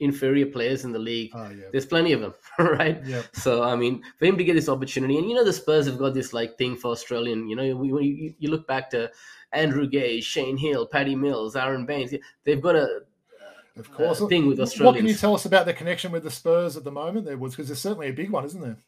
[0.00, 1.30] inferior players in the league.
[1.34, 1.66] Oh, yeah.
[1.72, 3.04] There's plenty of them, right?
[3.04, 3.24] Yep.
[3.34, 5.98] So I mean, for him to get this opportunity, and you know, the Spurs have
[5.98, 7.48] got this like thing for Australian.
[7.48, 9.10] You know, when you, you look back to
[9.52, 12.14] Andrew Gaze, Shane Heal, Patty Mills, Aaron Baynes,
[12.44, 13.00] they've got a
[13.78, 14.20] of course.
[14.20, 14.94] Uh, thing with Australians.
[14.94, 17.36] What can you tell us about the connection with the Spurs at the moment there,
[17.36, 17.54] Woods?
[17.54, 18.78] Because there's certainly a big one, isn't there?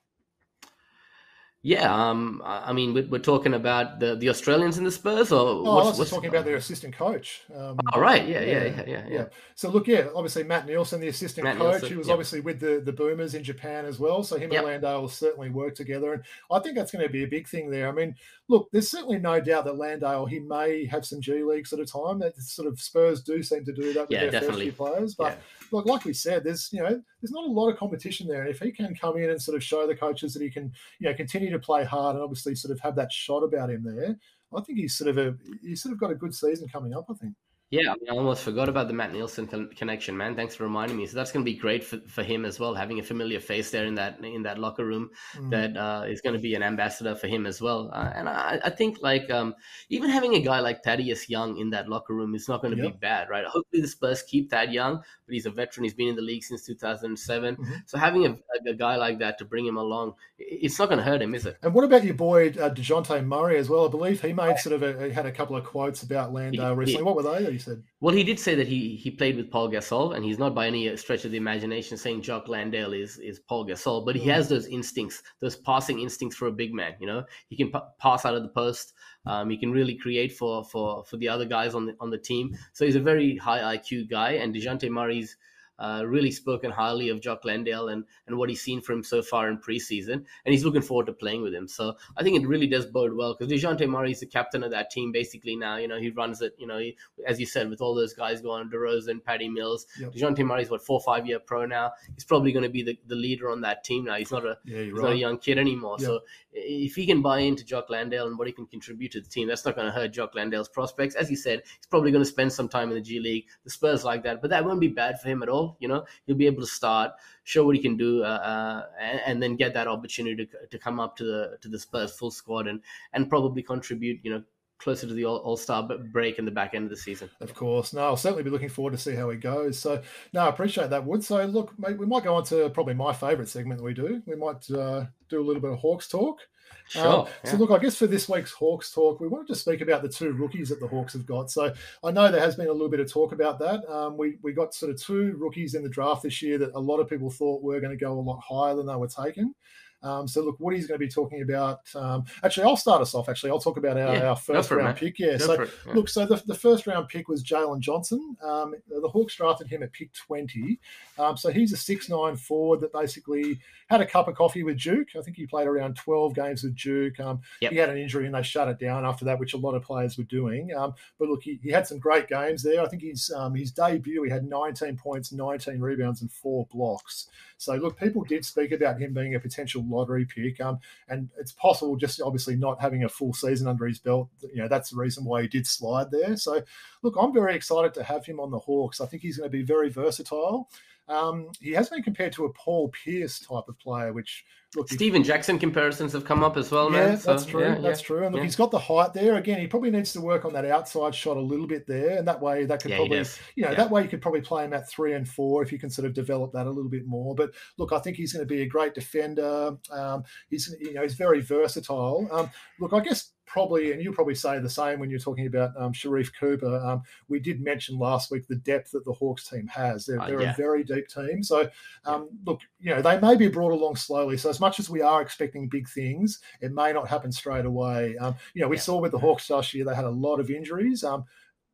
[1.62, 5.46] Yeah, um, I mean, we're, we're, talking about the, the Australians in the Spurs, or
[5.46, 7.42] oh, what's, I was what's, talking about their assistant coach.
[7.54, 9.24] Um, oh, right, yeah, yeah, yeah, yeah, yeah,
[9.56, 12.60] So look, yeah, obviously Matt Nielsen, the assistant Matt coach, Nielsen, he was obviously with
[12.60, 14.22] the, the Boomers in Japan as well.
[14.22, 14.62] So him yep.
[14.62, 17.46] and Landale will certainly work together, and I think that's going to be a big
[17.46, 17.90] thing there.
[17.90, 18.14] I mean,
[18.48, 21.84] look, there's certainly no doubt that Landale he may have some G leagues at a
[21.84, 22.20] time.
[22.20, 24.70] That sort of Spurs do seem to do that with yeah, their definitely.
[24.70, 25.32] first few players, but.
[25.32, 25.36] Yeah
[25.72, 26.88] like like we said, there's you know
[27.20, 29.56] there's not a lot of competition there, and if he can come in and sort
[29.56, 32.54] of show the coaches that he can you know continue to play hard and obviously
[32.54, 34.16] sort of have that shot about him there,
[34.56, 37.06] I think he's sort of a he's sort of got a good season coming up.
[37.10, 37.34] I think.
[37.70, 40.34] Yeah, I, mean, I almost forgot about the Matt Nielsen con- connection, man.
[40.34, 41.06] Thanks for reminding me.
[41.06, 43.70] So that's going to be great for, for him as well, having a familiar face
[43.70, 45.50] there in that in that locker room mm.
[45.50, 47.88] that uh, is going to be an ambassador for him as well.
[47.92, 49.54] Uh, and I, I, think like um,
[49.88, 52.82] even having a guy like Thaddeus Young in that locker room is not going to
[52.82, 52.92] yep.
[52.92, 53.44] be bad, right?
[53.44, 55.84] Hopefully the Spurs keep Thad Young, but he's a veteran.
[55.84, 57.54] He's been in the league since 2007.
[57.54, 57.72] Mm-hmm.
[57.86, 58.36] So having a,
[58.68, 61.46] a, guy like that to bring him along, it's not going to hurt him, is
[61.46, 61.56] it?
[61.62, 63.86] And what about your boy uh, Dejounte Murray as well?
[63.86, 66.74] I believe he made sort of a, he had a couple of quotes about Landale
[66.76, 67.04] recently.
[67.04, 67.59] What were they?
[67.60, 67.82] Said.
[68.00, 70.66] Well, he did say that he he played with Paul Gasol, and he's not by
[70.66, 74.34] any stretch of the imagination saying Jock Landale is is Paul Gasol, but he mm.
[74.34, 76.94] has those instincts, those passing instincts for a big man.
[77.00, 78.94] You know, he can p- pass out of the post.
[79.26, 82.18] Um, he can really create for for for the other guys on the on the
[82.18, 82.56] team.
[82.72, 85.36] So he's a very high IQ guy, and Dejounte Murray's
[85.80, 89.22] uh, really spoken highly of Jock Landale and, and what he's seen from him so
[89.22, 90.12] far in preseason.
[90.12, 91.66] And he's looking forward to playing with him.
[91.66, 94.70] So I think it really does bode well because Dejounte Murray is the captain of
[94.70, 95.76] that team basically now.
[95.76, 98.42] You know, he runs it, you know, he, as you said, with all those guys
[98.42, 99.86] going, DeRozan, Patty Mills.
[99.98, 100.12] Yep.
[100.12, 101.92] Dejounte Murray's, what, four five year pro now.
[102.14, 104.16] He's probably going to be the, the leader on that team now.
[104.16, 105.02] He's not a, yeah, he's right.
[105.02, 105.96] not a young kid anymore.
[105.98, 106.06] Yep.
[106.06, 106.20] So
[106.52, 109.48] if he can buy into Jock Landale and what he can contribute to the team,
[109.48, 111.14] that's not going to hurt Jock Landale's prospects.
[111.14, 113.46] As you said, he's probably going to spend some time in the G League.
[113.64, 115.69] The Spurs like that, but that won't be bad for him at all.
[115.78, 117.12] You know, he'll be able to start,
[117.44, 120.78] show what he can do, uh, uh, and, and, then get that opportunity to, to
[120.78, 122.80] come up to the to the Spurs full squad and
[123.12, 124.20] and probably contribute.
[124.22, 124.42] You know,
[124.80, 127.30] closer to the All Star break in the back end of the season.
[127.40, 129.78] Of course, no, I'll certainly be looking forward to see how he goes.
[129.78, 130.02] So,
[130.32, 131.22] no, I appreciate that, Wood.
[131.22, 134.22] So, look, mate, we might go on to probably my favourite segment that we do.
[134.26, 136.40] We might uh, do a little bit of Hawks talk.
[136.88, 137.06] Sure.
[137.06, 137.50] Um, yeah.
[137.50, 140.08] So, look, I guess for this week's Hawks talk, we wanted to speak about the
[140.08, 141.50] two rookies that the Hawks have got.
[141.50, 143.88] So, I know there has been a little bit of talk about that.
[143.88, 146.80] Um, we we got sort of two rookies in the draft this year that a
[146.80, 149.54] lot of people thought were going to go a lot higher than they were taken.
[150.02, 151.80] Um, so look, Woody's going to be talking about.
[151.94, 153.28] Um, actually, I'll start us off.
[153.28, 155.18] Actually, I'll talk about our, yeah, our first round it, pick.
[155.18, 155.36] Yeah.
[155.36, 155.92] Go so yeah.
[155.92, 158.36] look, so the, the first round pick was Jalen Johnson.
[158.42, 160.78] Um, the Hawks drafted him at pick 20.
[161.18, 164.80] Um, so he's a six nine forward that basically had a cup of coffee with
[164.80, 165.08] Duke.
[165.18, 167.18] I think he played around 12 games with Duke.
[167.20, 167.72] Um, yep.
[167.72, 169.82] He had an injury and they shut it down after that, which a lot of
[169.82, 170.74] players were doing.
[170.74, 172.80] Um, but look, he, he, had some great games there.
[172.82, 177.28] I think his um, his debut, he had 19 points, 19 rebounds, and four blocks.
[177.60, 180.78] So look, people did speak about him being a potential lottery pick, um,
[181.10, 184.30] and it's possible just obviously not having a full season under his belt.
[184.40, 186.38] You know that's the reason why he did slide there.
[186.38, 186.62] So
[187.02, 188.98] look, I'm very excited to have him on the Hawks.
[188.98, 190.70] I think he's going to be very versatile.
[191.10, 194.44] Um, he has been compared to a Paul Pierce type of player, which
[194.76, 196.92] look, Stephen Jackson comparisons have come up as well.
[196.92, 197.20] Yeah, man.
[197.24, 197.62] that's true.
[197.62, 198.24] Yeah, that's yeah, true.
[198.24, 198.44] And look, yeah.
[198.44, 199.34] he's got the height there.
[199.34, 202.28] Again, he probably needs to work on that outside shot a little bit there, and
[202.28, 203.24] that way that could probably,
[203.56, 205.78] you know, that way you could probably play him at three and four if you
[205.78, 207.34] can sort of develop that a little bit more.
[207.34, 209.76] But look, I think he's going to be a great defender.
[209.90, 212.28] Um, he's you know he's very versatile.
[212.30, 215.72] Um, look, I guess probably, and you'll probably say the same when you're talking about
[215.76, 216.76] um, Sharife Cooper.
[216.76, 220.06] Um, we did mention last week the depth that the Hawks team has.
[220.06, 220.52] They're, uh, they're yeah.
[220.52, 221.42] a very deep team.
[221.42, 221.68] So,
[222.04, 224.36] um, look, you know, they may be brought along slowly.
[224.36, 228.16] So, as much as we are expecting big things, it may not happen straight away.
[228.18, 228.82] Um, you know, we yeah.
[228.82, 231.24] saw with the Hawks last year, they had a lot of injuries um,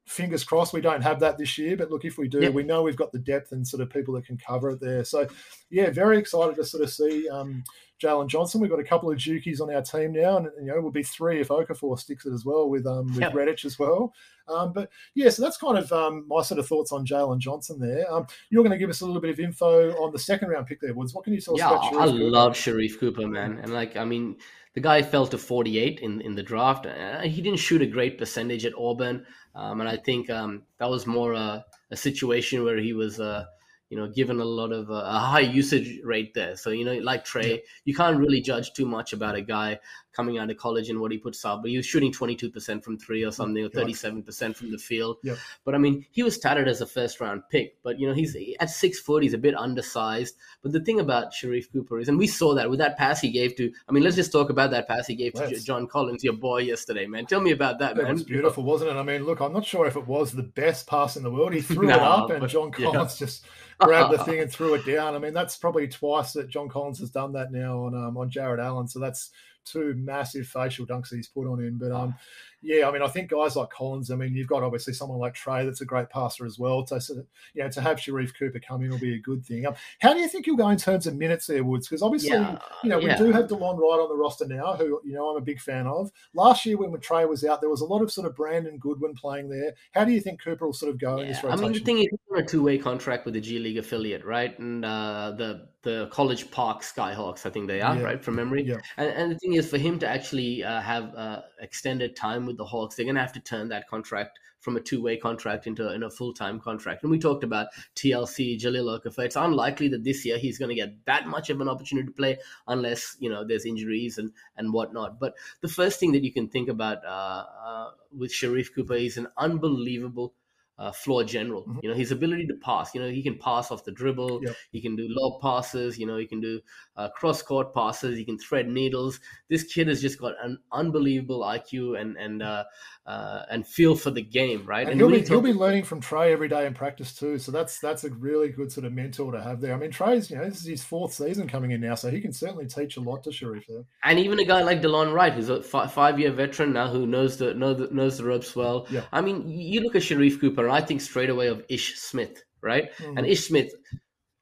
[0.06, 1.76] fingers crossed we don't have that this year.
[1.76, 2.54] But look, if we do, yep.
[2.54, 5.04] we know we've got the depth and sort of people that can cover it there.
[5.04, 5.28] So,
[5.68, 7.64] yeah, very excited to sort of see um,
[8.00, 8.60] Jalen Johnson.
[8.60, 11.02] We've got a couple of Dukies on our team now, and you know we'll be
[11.02, 13.34] three if Okafor sticks it as well with um, with yep.
[13.34, 14.14] Reddish as well.
[14.48, 17.80] Um, but yeah, so that's kind of um, my sort of thoughts on Jalen Johnson
[17.80, 18.10] there.
[18.12, 20.66] Um, you're going to give us a little bit of info on the second round
[20.66, 21.14] pick there, Woods.
[21.14, 22.06] What can you tell us yeah, I Cooper?
[22.06, 24.36] love Sharife Cooper, man, and like I mean.
[24.76, 26.86] The guy fell to 48 in, in the draft.
[26.86, 30.88] Uh, he didn't shoot a great percentage at Auburn, um, and I think um, that
[30.88, 33.46] was more a, a, situation where he was uh,
[33.88, 36.56] you know, given a lot of uh, a high usage rate there.
[36.56, 37.56] So, you know, like Trae, yeah.
[37.84, 39.78] you can't really judge too much about a guy
[40.16, 41.60] coming out of college and what he puts up.
[41.62, 45.18] But he was shooting 22% from three or something, or 37% from the field.
[45.22, 45.36] Yeah.
[45.64, 47.76] But I mean, he was touted as a first round pick.
[47.82, 50.36] But, you know, he's at six foot, he's a bit undersized.
[50.62, 53.30] But the thing about Sharife Cooper is, and we saw that with that pass he
[53.30, 56.24] gave to, I mean, let's just talk about that pass he gave to John Collins,
[56.24, 57.26] your boy, yesterday, man.
[57.26, 58.06] Tell me about that, it man.
[58.06, 58.96] It was beautiful, wasn't it?
[58.96, 61.52] I mean, look, I'm not sure if it was the best pass in the world.
[61.52, 63.26] He threw no, it up and John Collins yeah.
[63.26, 63.44] just
[63.78, 65.14] grabbed the thing and threw it down.
[65.14, 68.30] I mean, that's probably twice that John Collins has done that now on um, on
[68.30, 68.88] Jarrett Allen.
[68.88, 69.30] So that's
[69.66, 71.78] two massive facial dunks he's put on him.
[71.78, 72.14] But um,
[72.62, 74.10] yeah, I mean, I think guys like Collins.
[74.10, 76.86] I mean, you've got obviously someone like Trae that's a great passer as well.
[76.86, 77.14] So, so
[77.54, 79.66] you know, to have Sharife Cooper come in will be a good thing.
[79.66, 81.86] Um, how do you think you'll go in terms of minutes there, Woods?
[81.86, 83.16] Because obviously, yeah, you know, we yeah.
[83.16, 85.86] do have Delon Wright on the roster now, who you know I'm a big fan
[85.86, 86.10] of.
[86.34, 89.14] Last year when Trae was out, there was a lot of sort of Brandon Goodwin
[89.14, 89.74] playing there.
[89.92, 91.64] How do you think Cooper will sort of go yeah, in this rotation?
[91.64, 94.24] I mean, the thing is, he's on a two-way contract with the G League affiliate,
[94.24, 94.58] right?
[94.58, 98.02] And uh, the the College Park Skyhawks, I think they are, yeah.
[98.02, 98.64] right, from memory.
[98.64, 98.78] Yeah.
[98.96, 102.56] And, and, the thing is, for him to actually uh, have uh, extended time with
[102.56, 105.88] the Hawks, they're going to have to turn that contract from a two-way contract into
[105.94, 107.04] in a full-time contract.
[107.04, 109.26] And we talked about TLC, Jahlil Okafor.
[109.26, 112.12] It's unlikely that this year he's going to get that much of an opportunity to
[112.12, 115.20] play unless you know there's injuries and and whatnot.
[115.20, 119.18] But the first thing that you can think about uh, uh with Sharife Cooper is
[119.18, 120.34] an unbelievable
[120.78, 121.62] uh, floor general.
[121.62, 121.78] Mm-hmm.
[121.82, 122.94] You know, his ability to pass.
[122.94, 124.42] You know, he can pass off the dribble.
[124.44, 124.56] Yep.
[124.72, 125.98] He can do lob passes.
[125.98, 126.60] You know, he can do
[126.96, 128.16] uh, cross court passes.
[128.16, 129.20] He can thread needles.
[129.48, 132.64] This kid has just got an unbelievable IQ and and uh,
[133.06, 134.82] uh, and feel for the game, right?
[134.82, 137.38] And, and he'll, be, talk- he'll be learning from Trae every day in practice too.
[137.38, 139.74] So that's that's a really good sort of mentor to have there.
[139.74, 142.20] I mean, Trae's you know this is his fourth season coming in now, so he
[142.20, 143.84] can certainly teach a lot to Sharife there.
[144.04, 147.36] And even a guy like Delon Wright, who's a five year veteran now, who knows
[147.36, 148.86] the know the, knows the ropes well.
[148.90, 149.02] Yeah.
[149.12, 152.92] I mean, you look at Sharife Cooper, I think straight away of Ish Smith, right?
[152.98, 153.18] Mm.
[153.18, 153.72] And Ish Smith.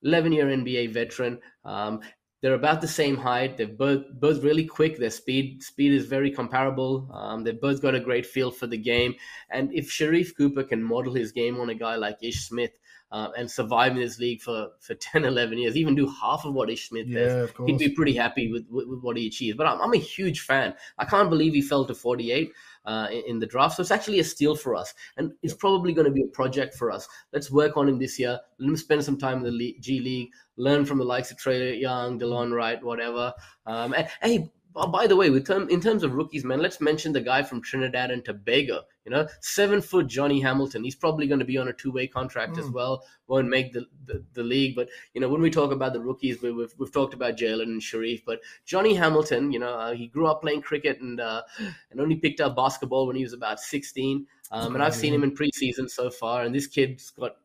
[0.04, 1.40] 11 year NBA veteran.
[1.64, 2.00] Um,
[2.44, 3.56] they're about the same height.
[3.56, 4.98] They're both both really quick.
[4.98, 7.08] Their speed speed is very comparable.
[7.10, 9.14] Um, they've both got a great feel for the game.
[9.48, 12.72] And if Sharife Cooper can model his game on a guy like Ish Smith
[13.10, 16.52] uh, and survive in this league for, for 10, 11 years, even do half of
[16.52, 19.56] what Ish Smith yeah, does, he'd be pretty happy with, with, with, what he achieved.
[19.56, 20.74] But I'm, I'm a huge fan.
[20.98, 22.52] I can't believe he fell to 48
[22.84, 23.76] uh, in, the draft.
[23.76, 26.74] So it's actually a steal for us, and it's probably going to be a project
[26.74, 27.08] for us.
[27.32, 28.38] Let's work on him this year.
[28.58, 31.80] Let him spend some time in the G League, learn from the likes of Trae
[31.80, 33.32] Young, Delon Wright, whatever.
[33.66, 36.80] Um, and hey, Oh, by the way, with term, in terms of rookies, man, let's
[36.80, 38.82] mention the guy from Trinidad and Tobago.
[39.04, 40.82] You know, seven foot Johnny Hamilton.
[40.82, 42.58] He's probably going to be on a two way contract mm.
[42.58, 42.72] as hmm.
[42.72, 43.04] well.
[43.26, 46.40] Won't make the, the, the league, but you know, when we talk about the rookies,
[46.42, 48.22] we, have we've talked about Jalen and Sharife.
[48.24, 51.42] but Johnny Hamilton, you know, uh, he grew up playing cricket and uh,
[51.90, 54.26] and only picked up basketball when he was about sixteen.
[54.50, 57.36] Um, and I've seen him in preseason so far, and this kid's got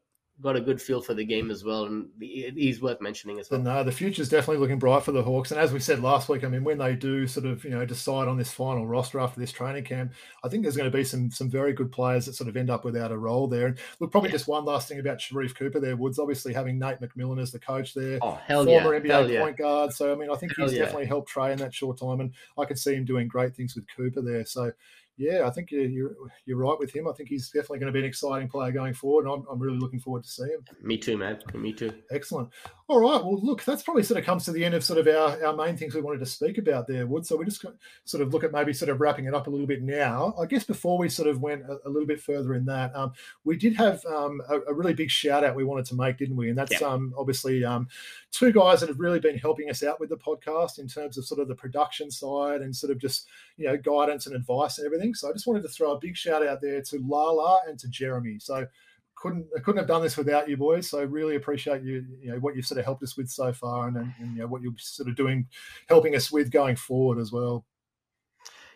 [0.42, 3.60] got a good feel for the game as well, and he's worth mentioning as well.
[3.60, 5.52] No, uh, the future's definitely looking bright for the Hawks.
[5.52, 7.86] And as we said last week, I mean, when they do sort of you know
[7.86, 10.14] decide on this final roster after this training camp,
[10.44, 12.70] I think there's going to be some some very good players that sort of end
[12.70, 13.68] up without a role there.
[13.68, 14.36] And look, probably yeah.
[14.36, 16.20] just one last thing about Sharife Cooper there, Woods.
[16.20, 19.56] Obviously, having Nate McMillan as the coach there, oh hell former yeah, NBA hell point
[19.60, 19.66] yeah.
[19.66, 19.94] guard.
[19.94, 22.34] So I mean, I think hell he's definitely helped Trae in that short time, and
[22.58, 24.46] I could see him doing great things with Cooper there.
[24.46, 24.72] So
[25.20, 26.16] yeah, I think you're
[26.46, 27.08] you're right with him.
[27.08, 29.60] I think he's definitely going to be an exciting player going forward, and I'm, I'm
[29.60, 30.64] really looking forward to see him.
[30.82, 31.40] Me too, man.
[31.54, 31.94] Me too.
[32.10, 32.50] Excellent.
[32.90, 33.24] All right.
[33.24, 35.56] Well, look, that's probably sort of comes to the end of sort of our, our
[35.56, 37.24] main things we wanted to speak about there, Wood.
[37.24, 37.64] So we just
[38.04, 40.34] sort of look at maybe sort of wrapping it up a little bit now.
[40.42, 43.14] I guess before we sort of went a, a little bit further in that, um,
[43.44, 46.36] we did have um, a, a, really big shout out we wanted to make, didn't
[46.36, 46.50] we?
[46.50, 47.88] And that's um, obviously um,
[48.32, 51.26] two guys that have really been helping us out with the podcast in terms of
[51.26, 53.28] sort of the production side and sort of just
[53.58, 55.14] you know guidance and advice and everything.
[55.14, 57.88] So I just wanted to throw a big shout out there to Lala and to
[57.88, 58.40] Jeremy.
[58.40, 58.66] So
[59.22, 60.90] couldn't I couldn't have done this without you boys.
[60.90, 63.88] So really appreciate you, you know, what you've sort of helped us with so far,
[63.88, 65.48] and, and, you know what you're sort of doing,
[65.88, 67.66] helping us with going forward as well.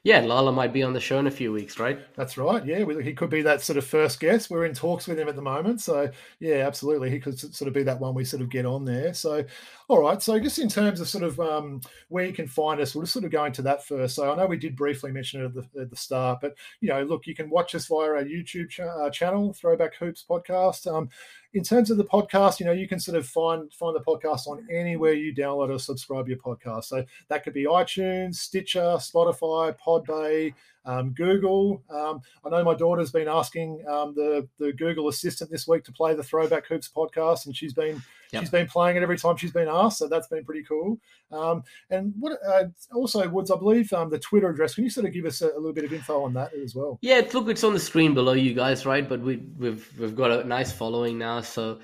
[0.06, 1.97] Yeah, Lala might be on the show in a few weeks, right?
[2.18, 2.66] That's right.
[2.66, 4.49] Yeah, he could be that sort of first guest.
[4.49, 7.74] We're in talks with him at the moment, so yeah, absolutely, he could sort of
[7.74, 9.14] be that one we sort of get on there.
[9.14, 9.45] So,
[9.88, 10.22] all right.
[10.22, 11.80] So, just in terms of sort of um,
[12.10, 14.16] where you can find us, we'll just sort of go into that first.
[14.16, 16.89] So, I know we did briefly mention it at the, at the start, but you
[16.89, 20.86] know, look, you can watch us via our YouTube ch- uh, channel, Throwback Hoops Podcast.
[20.86, 21.08] Um,
[21.54, 24.47] in terms of the podcast, you know, you can sort of find find the podcast
[24.47, 26.86] on anywhere you download or subscribe your podcast.
[26.86, 30.54] So that could be iTunes, Stitcher, Spotify, Podbay,
[30.86, 31.84] um, Google.
[31.90, 35.92] Um, I know my daughter's been asking um, the the Google Assistant this week to
[35.92, 38.42] play the Throwback Hoops podcast, and she's been yep.
[38.42, 40.00] she's been playing it every time she's been asked.
[40.00, 41.00] So that's been pretty cool.
[41.32, 44.76] Um, and what uh, also Woods, I believe um, the Twitter address.
[44.76, 46.76] Can you sort of give us a, a, little bit of info on that as
[46.76, 47.00] well?
[47.02, 49.08] Yeah, look, it's on the screen below you guys, right?
[49.08, 51.80] But we, we've we've got a nice following now, so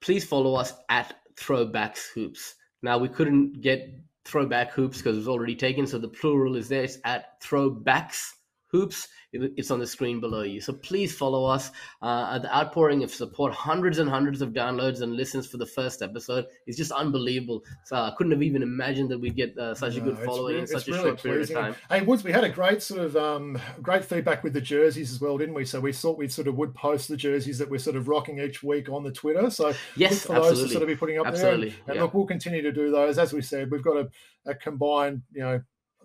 [0.00, 2.54] please follow us at Throwbacks Hoops.
[2.82, 3.88] Now we couldn't get
[4.24, 5.86] throwback hoops because it was already taken.
[5.86, 6.84] So the plural is there.
[6.84, 8.32] It's at throwbacks
[8.74, 9.06] hoops.
[9.32, 10.60] It's on the screen below you.
[10.60, 11.70] So please follow us.
[12.02, 16.02] Uh, the outpouring of support, hundreds and hundreds of downloads and listens for the first
[16.02, 17.62] episode is just unbelievable.
[17.84, 20.54] So I couldn't have even imagined that we'd get uh, such no, a good following
[20.54, 21.30] really, in such a really short pleasing.
[21.30, 21.76] period of time.
[21.90, 25.20] Hey Woods, we had a great sort of um, great feedback with the jerseys as
[25.20, 25.64] well, didn't we?
[25.64, 28.38] So we thought we'd sort of would post the jerseys that we're sort of rocking
[28.38, 29.50] each week on the Twitter.
[29.50, 30.48] So yes, for absolutely.
[30.48, 31.70] those to sort of be putting up absolutely.
[31.70, 31.78] there.
[31.78, 32.02] And, and yeah.
[32.02, 33.18] look, we'll continue to do those.
[33.18, 34.08] As we said, we've got a,
[34.46, 35.60] a combined, you know,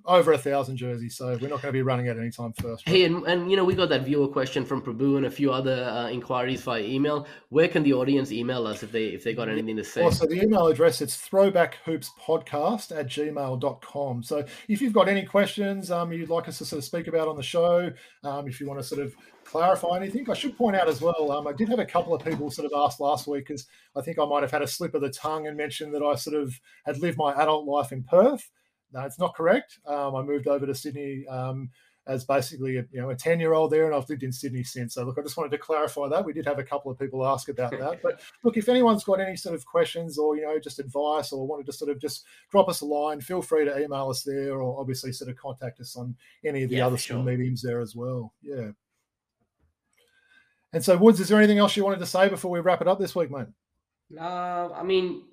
[0.06, 2.88] over a thousand jerseys, so we're not going to be running out anytime first.
[2.88, 2.96] Right?
[2.96, 5.52] Hey, and, and you know we got that viewer question from Prabhu and a few
[5.52, 7.28] other uh, inquiries via email.
[7.50, 10.02] Where can the audience email us if they if they got anything to say?
[10.02, 14.24] Well, so the email address it's throwbackhoopspodcast at gmail.com.
[14.24, 17.28] So if you've got any questions um, you'd like us to sort of speak about
[17.28, 17.92] on the show,
[18.24, 19.16] um, if you want to sort of
[19.50, 21.32] clarify anything, I should point out as well.
[21.32, 24.02] Um, I did have a couple of people sort of ask last week because I
[24.02, 26.36] think I might have had a slip of the tongue and mentioned that I sort
[26.36, 28.50] of had lived my adult life in Perth.
[28.92, 29.80] No, it's not correct.
[29.86, 31.70] Um, I moved over to Sydney um,
[32.08, 34.64] as basically a, you know a 10 year old there and I've lived in Sydney
[34.64, 34.96] since.
[34.96, 36.26] So look, I just wanted to clarify that.
[36.26, 38.02] We did have a couple of people ask about that.
[38.04, 41.46] But look, if anyone's got any sort of questions or you know just advice or
[41.46, 44.60] wanted to sort of just drop us a line, feel free to email us there
[44.60, 47.22] or obviously sort of contact us on any of the yeah, other sure.
[47.22, 48.34] mediums there as well.
[48.42, 48.72] Yeah.
[50.74, 52.88] And so Woods, is there anything else you wanted to say before we wrap it
[52.88, 53.48] up this week, mate?
[54.20, 55.24] Uh, I mean,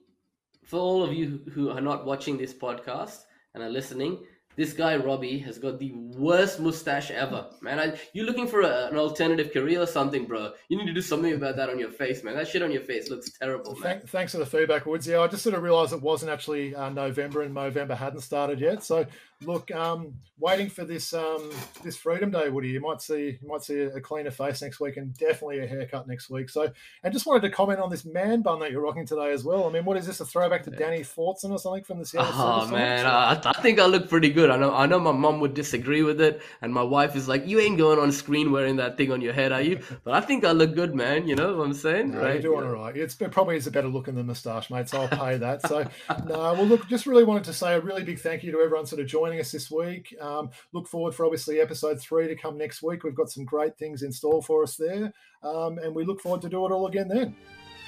[0.64, 3.24] for all of you who are not watching this podcast,
[3.56, 4.18] and are listening,
[4.56, 7.78] this guy Robbie has got the worst mustache ever, man.
[7.78, 10.52] I, you looking for a, an alternative career or something, bro?
[10.68, 12.36] You need to do something about that on your face, man.
[12.36, 13.82] That shit on your face looks terrible, man.
[13.82, 15.06] Thank, thanks for the feedback, Woods.
[15.06, 18.60] Yeah, I just sort of realised it wasn't actually uh, November and November hadn't started
[18.60, 18.82] yet.
[18.82, 19.06] So
[19.44, 21.50] look, um, waiting for this um,
[21.82, 22.68] this Freedom Day, Woody.
[22.68, 26.06] You might see you might see a cleaner face next week, and definitely a haircut
[26.06, 26.48] next week.
[26.48, 26.70] So,
[27.02, 29.66] and just wanted to comment on this man bun that you're rocking today as well.
[29.66, 30.20] I mean, what is this?
[30.20, 32.32] A throwback to Danny Fortson or something from the Seattle?
[32.34, 34.50] Oh man, I, I, think I look pretty good.
[34.50, 37.46] I know I know my mom would disagree with it, and my wife is like,
[37.46, 40.20] "You ain't going on screen wearing that thing on your head, are you?" But I
[40.20, 41.26] think I look good, man.
[41.26, 42.12] You know what I'm saying?
[42.12, 42.34] No, right?
[42.34, 42.70] You're doing yeah.
[42.70, 42.96] all right.
[42.96, 44.88] It's it probably is a better look than the moustache, mate.
[44.88, 45.66] So I'll pay that.
[45.66, 45.88] So,
[46.26, 48.86] no, well, look, just really wanted to say a really big thank you to everyone
[48.86, 50.14] sort of joining us this week.
[50.20, 53.02] Um, look forward for obviously episode three to come next week.
[53.02, 55.12] We've got some great things in store for us there,
[55.42, 57.34] um, and we look forward to do it all again then.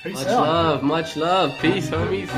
[0.02, 0.42] Peace much out.
[0.42, 1.56] love, much love.
[1.60, 2.28] Peace, homies.